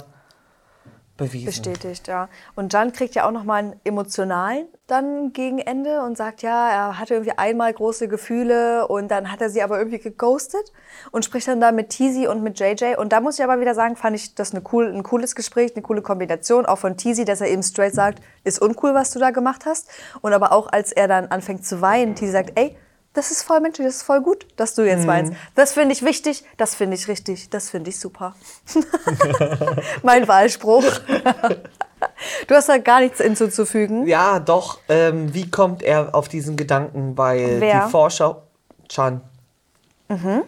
bewiesen. 1.18 1.46
Bestätigt, 1.46 2.08
ja. 2.08 2.30
Und 2.54 2.72
Jan 2.72 2.92
kriegt 2.92 3.14
ja 3.14 3.26
auch 3.26 3.30
nochmal 3.30 3.58
einen 3.58 3.80
emotionalen 3.84 4.66
dann 4.86 5.34
gegen 5.34 5.58
Ende 5.58 6.02
und 6.02 6.16
sagt, 6.16 6.40
ja, 6.40 6.70
er 6.70 6.98
hatte 6.98 7.12
irgendwie 7.12 7.36
einmal 7.36 7.70
große 7.70 8.08
Gefühle 8.08 8.88
und 8.88 9.10
dann 9.10 9.30
hat 9.30 9.42
er 9.42 9.50
sie 9.50 9.62
aber 9.62 9.76
irgendwie 9.76 9.98
geghostet 9.98 10.72
und 11.10 11.26
spricht 11.26 11.46
dann 11.46 11.60
da 11.60 11.72
mit 11.72 11.90
Teasy 11.90 12.26
und 12.26 12.42
mit 12.42 12.58
JJ. 12.58 12.94
Und 12.96 13.12
da 13.12 13.20
muss 13.20 13.38
ich 13.38 13.44
aber 13.44 13.60
wieder 13.60 13.74
sagen, 13.74 13.96
fand 13.96 14.16
ich 14.16 14.34
das 14.34 14.54
eine 14.54 14.62
cool, 14.72 14.90
ein 14.90 15.02
cooles 15.02 15.34
Gespräch, 15.34 15.72
eine 15.74 15.82
coole 15.82 16.00
Kombination, 16.00 16.64
auch 16.64 16.78
von 16.78 16.96
Teasy, 16.96 17.26
dass 17.26 17.42
er 17.42 17.48
eben 17.48 17.62
straight 17.62 17.94
sagt, 17.94 18.22
ist 18.44 18.62
uncool, 18.62 18.94
was 18.94 19.10
du 19.10 19.18
da 19.18 19.30
gemacht 19.30 19.66
hast. 19.66 19.90
Und 20.22 20.32
aber 20.32 20.52
auch, 20.52 20.72
als 20.72 20.92
er 20.92 21.06
dann 21.06 21.26
anfängt 21.26 21.66
zu 21.66 21.82
weinen, 21.82 22.14
Teasy 22.14 22.32
sagt, 22.32 22.52
ey, 22.58 22.74
das 23.18 23.32
ist 23.32 23.42
voll 23.42 23.60
menschlich, 23.60 23.84
das 23.86 23.96
ist 23.96 24.02
voll 24.04 24.20
gut, 24.22 24.46
dass 24.56 24.74
du 24.74 24.82
jetzt 24.86 25.06
weinst. 25.08 25.32
Das 25.56 25.72
finde 25.72 25.92
ich 25.92 26.04
wichtig, 26.04 26.44
das 26.56 26.76
finde 26.76 26.96
ich 26.96 27.08
richtig, 27.08 27.50
das 27.50 27.68
finde 27.68 27.90
ich 27.90 27.98
super. 27.98 28.34
mein 30.04 30.28
Wahlspruch. 30.28 30.84
Du 32.46 32.54
hast 32.54 32.68
da 32.68 32.78
gar 32.78 33.00
nichts 33.00 33.20
hinzuzufügen. 33.20 34.06
Ja, 34.06 34.38
doch. 34.38 34.78
Ähm, 34.88 35.34
wie 35.34 35.50
kommt 35.50 35.82
er 35.82 36.14
auf 36.14 36.28
diesen 36.28 36.56
Gedanken? 36.56 37.18
Weil 37.18 37.60
Wer? 37.60 37.86
die 37.86 37.90
Vorschau. 37.90 38.42
Chan. 38.88 39.20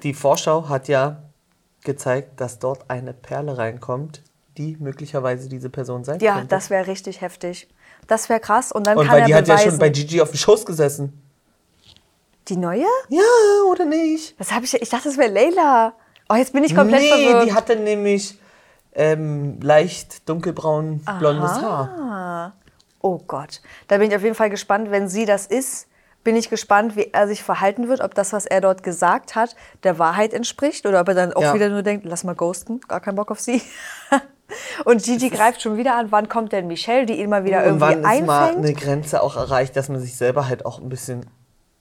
Die 0.03 0.15
Vorschau 0.15 0.69
hat 0.69 0.87
ja 0.89 1.23
gezeigt, 1.85 2.41
dass 2.41 2.59
dort 2.61 2.89
eine 2.89 3.13
Perle 3.13 3.59
reinkommt, 3.59 4.23
die 4.57 4.77
möglicherweise 4.79 5.49
diese 5.49 5.69
Person 5.71 6.05
sein 6.05 6.21
Ja, 6.21 6.35
könnte. 6.35 6.49
das 6.49 6.71
wäre 6.71 6.87
richtig 6.87 7.21
heftig. 7.21 7.69
Das 8.07 8.29
wäre 8.29 8.41
krass. 8.41 8.73
Und 8.73 8.87
dann 8.87 8.97
Und 8.97 9.07
kann 9.07 9.15
weil 9.17 9.21
er 9.23 9.27
die 9.27 9.35
hat 9.35 9.49
ja 9.49 9.55
beweisen. 9.57 9.71
schon 9.73 9.79
bei 9.81 9.89
Gigi 9.91 10.21
auf 10.23 10.31
dem 10.31 10.39
Schoß 10.39 10.65
gesessen. 10.65 11.21
Die 12.49 12.57
neue? 12.57 12.85
Ja, 13.09 13.23
oder 13.71 13.85
nicht? 13.85 14.35
Was 14.39 14.53
habe 14.53 14.65
ich? 14.65 14.75
Ich 14.75 14.89
dachte, 14.89 15.09
das 15.09 15.17
wäre 15.19 15.31
Leila. 15.33 15.93
Oh, 16.29 16.35
jetzt 16.35 16.53
bin 16.53 16.65
ich 16.65 16.75
komplett 16.75 17.01
nee, 17.03 17.09
verwirrt. 17.09 17.47
die 17.47 17.55
hatte 17.55 17.77
nämlich 17.77 18.39
ähm, 18.93 19.61
leicht 19.61 20.29
dunkelbraun 20.29 21.03
blondes 21.19 21.53
Haar. 21.61 21.89
Ah. 21.99 22.53
Oh 23.03 23.19
Gott. 23.27 23.61
Da 23.89 23.99
bin 23.99 24.11
ich 24.11 24.17
auf 24.17 24.23
jeden 24.23 24.35
Fall 24.35 24.51
gespannt, 24.51 24.91
wenn 24.91 25.09
sie 25.09 25.25
das 25.27 25.47
ist. 25.47 25.87
Bin 26.23 26.37
ich 26.37 26.51
gespannt, 26.51 26.97
wie 26.97 27.09
er 27.13 27.27
sich 27.27 27.43
verhalten 27.43 27.89
wird, 27.89 28.03
ob 28.03 28.15
das, 28.15 28.35
was 28.35 28.45
er 28.45 28.61
dort 28.61 28.83
gesagt 28.83 29.35
hat, 29.37 29.57
der 29.85 29.99
Wahrheit 29.99 30.35
entspricht 30.35 30.85
oder 30.85 31.01
ob 31.01 31.09
er 31.09 31.15
dann 31.15 31.33
auch 31.33 31.41
Ja. 31.41 31.55
wieder 31.55 31.71
nur 31.71 31.83
denkt, 31.83 32.05
lass 32.05 32.25
mal 32.25 32.35
ghosten, 32.35 32.81
gar 32.89 33.01
keinen 33.01 33.17
Bock 33.17 33.31
auf 33.31 33.41
sie. 33.41 33.63
Und 34.85 35.03
Gigi 35.03 35.31
greift 35.31 35.63
schon 35.63 35.77
wieder 35.79 35.95
an, 35.97 36.11
wann 36.13 36.29
kommt 36.29 36.53
denn 36.53 36.67
Michelle, 36.67 37.07
die 37.07 37.15
ihn 37.21 37.31
mal 37.31 37.45
wieder 37.45 37.65
Und 37.65 37.81
wann 37.81 38.03
irgendwie 38.03 38.19
ist 38.21 38.27
mal 38.27 38.49
einfängt? 38.49 38.65
eine 38.67 38.75
Grenze 38.75 39.23
auch 39.23 39.37
erreicht, 39.37 39.77
dass 39.77 39.89
man 39.89 40.01
sich 40.01 40.17
selber 40.17 40.49
halt 40.49 40.67
auch 40.67 40.79
ein 40.81 40.89
bisschen, 40.89 41.25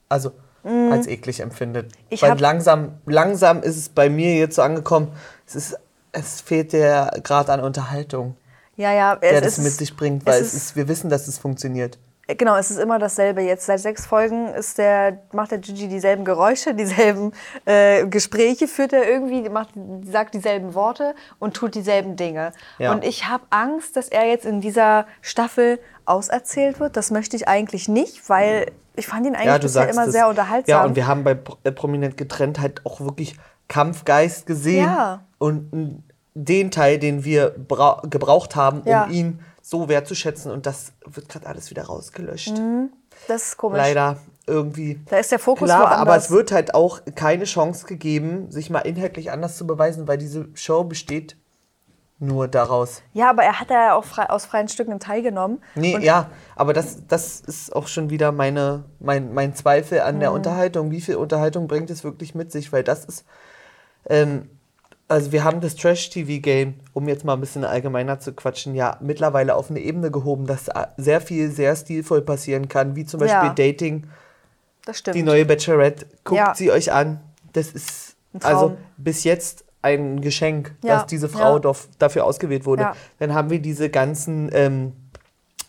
also 0.08 0.30
als 0.64 1.06
eklig 1.06 1.40
empfindet. 1.40 1.92
Ich 2.08 2.22
Weil 2.22 2.38
langsam, 2.38 2.98
langsam 3.06 3.62
ist 3.62 3.76
es 3.76 3.88
bei 3.88 4.10
mir 4.10 4.36
jetzt 4.36 4.56
so 4.56 4.62
angekommen, 4.62 5.12
es, 5.46 5.54
ist, 5.54 5.78
es 6.12 6.40
fehlt 6.40 6.72
der 6.72 7.18
Grad 7.22 7.48
an 7.50 7.60
Unterhaltung, 7.60 8.36
Ja, 8.76 8.92
ja, 8.92 9.16
der 9.16 9.40
das 9.40 9.58
ist, 9.58 9.64
mit 9.64 9.72
sich 9.72 9.96
bringt, 9.96 10.26
weil 10.26 10.40
es 10.40 10.48
es 10.48 10.54
ist, 10.54 10.76
wir 10.76 10.88
wissen, 10.88 11.08
dass 11.08 11.28
es 11.28 11.38
funktioniert. 11.38 11.98
Genau, 12.36 12.56
es 12.56 12.70
ist 12.70 12.78
immer 12.78 12.98
dasselbe. 12.98 13.42
Jetzt 13.42 13.66
seit 13.66 13.80
sechs 13.80 14.06
Folgen 14.06 14.48
ist 14.48 14.78
der, 14.78 15.18
macht 15.32 15.50
der 15.50 15.58
Gigi 15.58 15.88
dieselben 15.88 16.24
Geräusche, 16.24 16.74
dieselben 16.74 17.32
äh, 17.64 18.06
Gespräche, 18.06 18.68
führt 18.68 18.92
er 18.92 19.08
irgendwie, 19.08 19.48
macht, 19.48 19.70
sagt 20.10 20.34
dieselben 20.34 20.74
Worte 20.74 21.14
und 21.38 21.54
tut 21.54 21.74
dieselben 21.74 22.16
Dinge. 22.16 22.52
Ja. 22.78 22.92
Und 22.92 23.04
ich 23.04 23.28
habe 23.28 23.44
Angst, 23.50 23.96
dass 23.96 24.08
er 24.08 24.26
jetzt 24.26 24.44
in 24.46 24.60
dieser 24.60 25.06
Staffel 25.20 25.78
auserzählt 26.04 26.80
wird. 26.80 26.96
Das 26.96 27.10
möchte 27.10 27.36
ich 27.36 27.46
eigentlich 27.48 27.88
nicht, 27.88 28.28
weil 28.28 28.66
ich 28.96 29.06
fand 29.06 29.26
ihn 29.26 29.34
eigentlich 29.36 29.60
bisher 29.62 29.88
immer 29.88 30.06
es. 30.06 30.12
sehr 30.12 30.28
unterhaltsam. 30.28 30.70
Ja, 30.78 30.84
und 30.84 30.96
wir 30.96 31.06
haben 31.06 31.24
bei 31.24 31.38
äh, 31.64 31.72
Prominent 31.72 32.16
getrennt 32.16 32.60
halt 32.60 32.84
auch 32.84 33.00
wirklich 33.00 33.36
Kampfgeist 33.68 34.46
gesehen. 34.46 34.84
Ja. 34.84 35.20
Und 35.38 36.02
den 36.34 36.70
Teil, 36.70 36.98
den 36.98 37.24
wir 37.24 37.50
bra- 37.50 38.02
gebraucht 38.08 38.56
haben, 38.56 38.80
um 38.82 38.88
Ja. 38.88 39.06
ihn 39.06 39.40
so 39.70 39.88
wertzuschätzen. 39.88 40.50
Und 40.50 40.66
das 40.66 40.92
wird 41.06 41.28
gerade 41.28 41.46
alles 41.46 41.70
wieder 41.70 41.84
rausgelöscht. 41.84 42.52
das 43.28 43.42
ist 43.48 43.56
komisch. 43.56 43.78
Leider 43.78 44.16
irgendwie. 44.46 45.00
Da 45.08 45.18
ist 45.18 45.30
der 45.30 45.38
Fokus 45.38 45.66
Klar, 45.68 45.82
woanders. 45.82 46.00
aber 46.00 46.16
es 46.16 46.30
wird 46.30 46.50
halt 46.50 46.74
auch 46.74 47.00
keine 47.14 47.44
Chance 47.44 47.86
gegeben, 47.86 48.50
sich 48.50 48.68
mal 48.68 48.80
inhaltlich 48.80 49.30
anders 49.30 49.56
zu 49.56 49.66
beweisen, 49.66 50.08
weil 50.08 50.18
diese 50.18 50.48
Show 50.54 50.82
besteht 50.84 51.36
nur 52.18 52.48
daraus. 52.48 53.00
Ja, 53.14 53.30
aber 53.30 53.44
er 53.44 53.60
hat 53.60 53.70
ja 53.70 53.94
auch 53.94 54.04
frei, 54.04 54.28
aus 54.28 54.44
freien 54.44 54.68
Stücken 54.68 54.98
teilgenommen. 54.98 55.62
Nee, 55.74 55.96
ja, 56.00 56.30
aber 56.56 56.72
das, 56.74 57.06
das 57.06 57.40
ist 57.40 57.74
auch 57.74 57.86
schon 57.86 58.10
wieder 58.10 58.30
meine, 58.32 58.84
mein, 58.98 59.32
mein 59.32 59.54
Zweifel 59.54 60.00
an 60.00 60.16
Mhm. 60.16 60.20
der 60.20 60.32
Unterhaltung. 60.32 60.90
Wie 60.90 61.00
viel 61.00 61.14
Unterhaltung 61.16 61.66
bringt 61.68 61.88
es 61.90 62.02
wirklich 62.04 62.34
mit 62.34 62.50
sich? 62.52 62.72
Weil 62.72 62.82
das 62.84 63.04
ist, 63.06 63.24
ähm, 64.08 64.50
also 65.10 65.32
wir 65.32 65.44
haben 65.44 65.60
das 65.60 65.74
Trash-TV-Game, 65.76 66.74
um 66.92 67.08
jetzt 67.08 67.24
mal 67.24 67.34
ein 67.34 67.40
bisschen 67.40 67.64
allgemeiner 67.64 68.20
zu 68.20 68.32
quatschen, 68.32 68.74
ja 68.74 68.96
mittlerweile 69.00 69.54
auf 69.56 69.68
eine 69.70 69.80
Ebene 69.80 70.10
gehoben, 70.10 70.46
dass 70.46 70.70
sehr 70.96 71.20
viel 71.20 71.50
sehr 71.50 71.74
stilvoll 71.76 72.22
passieren 72.22 72.68
kann, 72.68 72.96
wie 72.96 73.04
zum 73.04 73.20
Beispiel 73.20 73.48
Ja. 73.48 73.52
Dating, 73.54 74.06
Das 74.84 74.98
stimmt. 74.98 75.16
die 75.16 75.22
neue 75.22 75.44
Bachelorette. 75.44 76.06
Guckt 76.24 76.38
Ja. 76.38 76.54
sie 76.54 76.70
euch 76.70 76.92
an. 76.92 77.20
Das 77.52 77.72
ist 77.72 78.14
also 78.42 78.76
bis 78.96 79.24
jetzt 79.24 79.64
ein 79.82 80.20
Geschenk, 80.20 80.74
Ja, 80.84 80.96
dass 80.98 81.06
diese 81.06 81.28
Frau 81.28 81.56
dof- 81.58 81.88
dafür 81.98 82.24
ausgewählt 82.24 82.64
wurde. 82.64 82.92
Dann 83.18 83.34
haben 83.34 83.50
wir 83.50 83.58
diese 83.60 83.90
ganzen 83.90 84.48
ähm, 84.52 84.92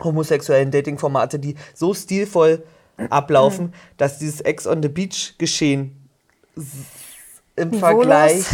homosexuellen 0.04 0.70
Dating-Formate, 0.72 1.40
die 1.40 1.56
so 1.74 1.94
stilvoll 1.94 2.64
ablaufen, 3.10 3.68
Mhm. 3.68 3.74
dass 3.98 4.20
dieses 4.20 4.42
Ex 4.42 4.68
on 4.68 4.84
the 4.84 4.90
Beach 4.90 5.36
Geschehen 5.38 5.96
s- 6.56 6.66
im 7.56 7.70
Niveaulos. 7.70 8.06
Vergleich 8.06 8.46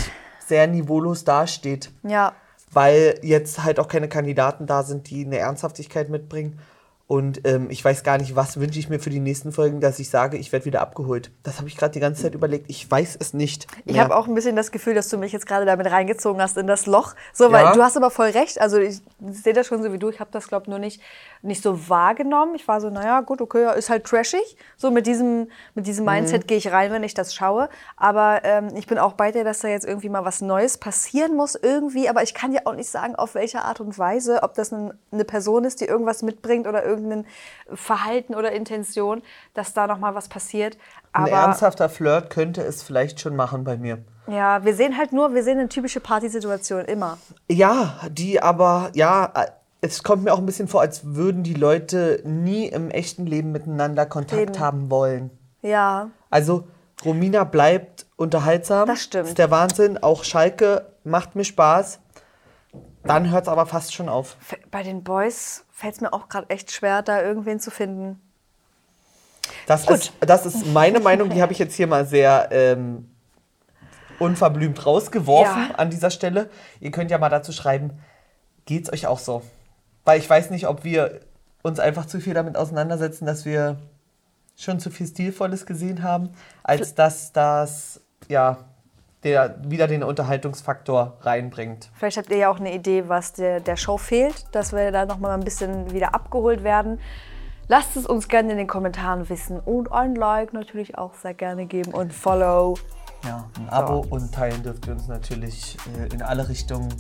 sehr 0.48 0.68
niveaulos 0.68 1.24
dasteht, 1.24 1.92
ja. 2.04 2.34
weil 2.72 3.20
jetzt 3.22 3.64
halt 3.64 3.80
auch 3.80 3.88
keine 3.88 4.10
Kandidaten 4.10 4.66
da 4.66 4.84
sind, 4.84 5.10
die 5.10 5.26
eine 5.26 5.38
Ernsthaftigkeit 5.38 6.10
mitbringen. 6.10 6.60
Und 7.10 7.48
ähm, 7.48 7.70
ich 7.70 7.84
weiß 7.86 8.04
gar 8.04 8.18
nicht, 8.18 8.36
was 8.36 8.60
wünsche 8.60 8.80
ich 8.80 8.90
mir 8.90 9.00
für 9.00 9.10
die 9.10 9.22
nächsten 9.22 9.54
Folgen, 9.54 9.80
dass 9.80 9.98
ich 9.98 10.10
sage, 10.10 10.36
ich 10.36 10.52
werde 10.52 10.66
wieder 10.66 10.82
abgeholt. 10.82 11.32
Das 11.44 11.58
habe 11.58 11.70
ich 11.70 11.78
gerade 11.78 11.94
die 11.94 12.02
ganze 12.02 12.24
Zeit 12.24 12.36
überlegt. 12.36 12.66
Ich 12.70 12.92
weiß 12.92 13.16
es 13.22 13.34
nicht. 13.34 13.66
Ich 13.86 13.94
mehr. 13.94 14.04
habe 14.04 14.14
auch 14.18 14.28
ein 14.28 14.34
bisschen 14.36 14.58
das 14.58 14.72
Gefühl, 14.72 14.94
dass 14.94 15.08
du 15.08 15.18
mich 15.18 15.32
jetzt 15.32 15.48
gerade 15.48 15.66
damit 15.66 15.90
reingezogen 15.90 16.42
hast 16.42 16.58
in 16.58 16.68
das 16.68 16.86
Loch. 16.86 17.16
So, 17.32 17.50
weil 17.54 17.64
Ja. 17.64 17.72
du 17.74 17.82
hast 17.82 17.96
aber 17.96 18.12
voll 18.12 18.28
recht. 18.32 18.60
Also 18.60 18.78
ich 18.78 19.00
sehe 19.32 19.54
das 19.54 19.68
schon 19.68 19.82
so 19.84 19.94
wie 19.94 20.00
du. 20.00 20.10
Ich 20.10 20.20
habe 20.20 20.32
das, 20.34 20.50
glaube 20.50 20.64
ich, 20.64 20.68
nur 20.70 20.80
nicht, 20.80 21.02
nicht 21.42 21.64
so 21.64 21.88
wahrgenommen. 21.88 22.56
Ich 22.56 22.68
war 22.68 22.82
so, 22.82 22.90
naja, 22.90 23.22
gut, 23.22 23.40
okay, 23.40 23.62
ja, 23.62 23.72
ist 23.72 23.90
halt 23.90 24.04
trashig. 24.04 24.58
So 24.76 24.92
mit 24.92 25.08
diesem, 25.08 25.48
mit 25.76 25.88
diesem 25.88 26.04
Mindset 26.04 26.46
gehe 26.46 26.58
ich 26.58 26.74
rein, 26.74 26.92
wenn 26.92 27.04
ich 27.04 27.14
das 27.14 27.34
schaue. 27.34 27.70
Aber 27.96 28.42
ähm, 28.44 28.72
ich 28.76 28.86
bin 28.86 28.98
auch 28.98 29.14
bei 29.14 29.32
dir, 29.32 29.46
dass 29.46 29.60
da 29.60 29.70
jetzt 29.70 29.86
irgendwie 29.86 30.10
mal 30.10 30.26
was 30.26 30.42
Neues 30.42 30.78
passieren 30.78 31.38
muss 31.38 31.56
irgendwie. 31.56 32.10
Aber 32.10 32.22
ich 32.22 32.34
kann 32.34 32.52
dir 32.52 32.64
auch 32.66 32.76
nicht 32.76 32.90
sagen, 32.90 33.16
auf 33.16 33.34
welche 33.34 33.62
Art 33.62 33.80
und 33.80 33.98
Weise. 33.98 34.44
Ob 34.44 34.56
das 34.56 34.74
ein, 34.74 34.92
eine 35.14 35.24
Person 35.24 35.64
ist, 35.64 35.80
die 35.80 35.86
irgendwas 35.86 36.22
mitbringt 36.22 36.68
oder 36.68 36.97
irgendein 36.98 37.26
Verhalten 37.74 38.36
oder 38.36 38.52
Intention, 38.52 39.22
dass 39.54 39.74
da 39.74 39.88
noch 39.88 40.00
mal 40.00 40.16
was 40.16 40.28
passiert. 40.30 40.78
Ein 41.14 41.24
Aber 41.24 41.32
ernsthafter 41.32 41.90
Flirt 41.90 42.30
könnte 42.30 42.62
es 42.62 42.84
vielleicht 42.84 43.20
schon 43.20 43.36
machen 43.36 43.64
bei 43.64 43.78
mir. 43.78 44.00
ja, 44.28 44.64
wir 44.66 44.76
sehen 44.76 44.98
halt 44.98 45.14
nur, 45.14 45.34
wir 45.34 45.44
sehen 45.44 45.60
eine 45.60 45.70
typische 45.70 46.00
Partysituation 46.00 46.86
immer. 46.86 47.18
Ja, 47.50 48.00
die 48.12 48.42
aber, 48.42 48.92
ja, 48.94 49.32
äh, 49.36 49.48
es 49.82 50.04
kommt 50.04 50.24
mir 50.24 50.34
auch 50.34 50.40
ein 50.40 50.46
bisschen 50.46 50.68
vor, 50.68 50.82
als 50.82 51.02
würden 51.16 51.44
die 51.44 51.54
Leute 51.54 52.22
nie 52.26 52.66
im 52.68 52.90
echten 52.90 53.26
Leben 53.26 53.52
miteinander 53.52 54.06
Kontakt 54.06 54.42
Eben. 54.42 54.60
haben 54.60 54.90
wollen. 54.90 55.30
Ja, 55.62 56.10
Also, 56.30 56.68
Romina 57.06 57.44
bleibt 57.44 58.08
unterhaltsam. 58.16 58.88
Das 58.88 59.04
stimmt. 59.04 59.28
Ist 59.30 59.38
der 59.38 59.52
Wahnsinn. 59.52 60.00
Auch 60.00 60.24
Schalke 60.24 60.88
macht 61.04 61.36
mir 61.36 61.44
Spaß. 61.46 62.00
Dann 63.08 63.32
hört 63.32 63.44
es 63.44 63.48
aber 63.50 63.66
fast 63.66 63.94
schon 63.94 64.10
auf. 64.10 64.36
bei 64.72 64.84
den 64.84 65.04
Boys 65.04 65.66
fällt 65.72 65.96
es 65.96 66.02
mir 66.02 66.14
auch 66.14 66.30
gerade 66.30 66.50
echt 66.50 66.72
schwer, 66.72 67.02
da 67.02 67.22
irgendwen 67.22 67.60
zu 67.60 67.72
finden. 67.72 68.22
Das, 69.66 69.86
Gut. 69.86 69.98
ist, 69.98 70.14
das 70.22 70.46
ist 70.46 70.66
meine 70.68 71.00
Meinung, 71.00 71.30
die 71.30 71.42
habe 71.42 71.54
ich 71.54 71.60
jetzt 71.60 71.76
hier 71.76 71.88
mal 71.88 72.06
sehr 72.06 72.50
ähm, 72.52 73.10
unverblümt 74.20 74.86
rausgeworfen 74.86 75.70
Ja. 75.70 75.76
an 75.76 75.90
dieser 75.90 76.10
Stelle. 76.10 76.50
Ihr 76.80 76.92
könnt 76.92 77.12
ja 77.12 77.18
mal 77.18 77.30
dazu 77.30 77.52
schreiben, 77.52 78.00
geht 78.66 78.84
es 78.86 78.94
euch 78.94 79.08
auch 79.08 79.20
so? 79.20 79.42
Weil 80.06 80.20
ich 80.20 80.30
weiß 80.30 80.50
nicht, 80.50 80.68
ob 80.68 80.84
wir 80.84 81.22
uns 81.64 81.80
einfach 81.80 82.06
zu 82.06 82.20
viel 82.20 82.34
damit 82.34 82.56
auseinandersetzen, 82.56 83.26
dass 83.26 83.46
wir 83.46 83.78
schon 84.56 84.80
zu 84.80 84.90
viel 84.90 85.08
Stilvolles 85.08 85.66
gesehen 85.66 86.02
haben, 86.04 86.30
als 86.64 86.96
dass 86.96 87.32
das 87.32 88.02
ja 88.28 88.58
der 89.28 89.56
wieder 89.64 89.88
den 89.88 90.04
Unterhaltungsfaktor 90.04 91.18
reinbringt. 91.22 91.90
Vielleicht 91.96 92.18
habt 92.18 92.30
ihr 92.30 92.38
ja 92.38 92.50
auch 92.50 92.60
eine 92.60 92.74
Idee, 92.74 93.08
was 93.08 93.34
der, 93.34 93.60
der 93.60 93.76
Show 93.76 93.98
fehlt, 93.98 94.46
dass 94.54 94.74
wir 94.74 94.92
da 94.92 95.06
noch 95.06 95.20
mal 95.20 95.34
ein 95.34 95.44
bisschen 95.44 95.92
wieder 95.92 96.16
abgeholt 96.16 96.64
werden. 96.64 97.00
Lasst 97.68 97.98
es 97.98 98.06
uns 98.06 98.30
gerne 98.30 98.52
in 98.52 98.58
den 98.58 98.68
Kommentaren 98.68 99.28
wissen 99.30 99.60
und 99.60 99.92
ein 99.92 100.16
Like 100.16 100.54
natürlich 100.54 100.98
auch 100.98 101.14
sehr 101.16 101.34
gerne 101.34 101.66
geben 101.66 101.94
und 101.94 102.14
Follow. 102.14 102.78
Ja, 103.26 103.50
ein 103.60 103.70
Abo 103.70 104.06
und 104.10 104.34
teilen 104.34 104.64
dürft 104.64 104.88
ihr 104.88 104.94
uns 104.94 105.08
natürlich 105.08 105.78
äh, 106.00 106.14
in 106.14 106.22
alle 106.22 106.48
Richtungen. 106.48 106.94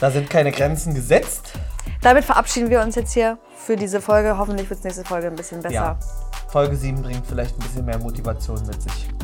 Da 0.00 0.10
sind 0.10 0.30
keine 0.30 0.52
Grenzen 0.52 0.94
gesetzt. 0.94 1.52
Damit 2.00 2.24
verabschieden 2.24 2.70
wir 2.70 2.80
uns 2.80 2.94
jetzt 2.94 3.12
hier 3.12 3.36
für 3.56 3.76
diese 3.76 4.00
Folge. 4.00 4.38
Hoffentlich 4.38 4.70
wird 4.70 4.78
es 4.78 4.84
nächste 4.84 5.04
Folge 5.04 5.26
ein 5.26 5.36
bisschen 5.36 5.60
besser. 5.60 5.74
Ja. 5.74 5.98
Folge 6.48 6.76
7 6.76 7.02
bringt 7.02 7.26
vielleicht 7.26 7.56
ein 7.56 7.60
bisschen 7.60 7.84
mehr 7.84 7.98
Motivation 7.98 8.64
mit 8.66 8.80
sich. 8.80 9.17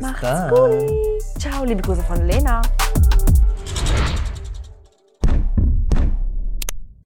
Macht's 0.00 0.20
dann. 0.20 0.50
gut. 0.50 0.90
Ciao, 1.38 1.64
liebe 1.64 1.82
Grüße 1.82 2.02
von 2.02 2.26
Lena. 2.26 2.62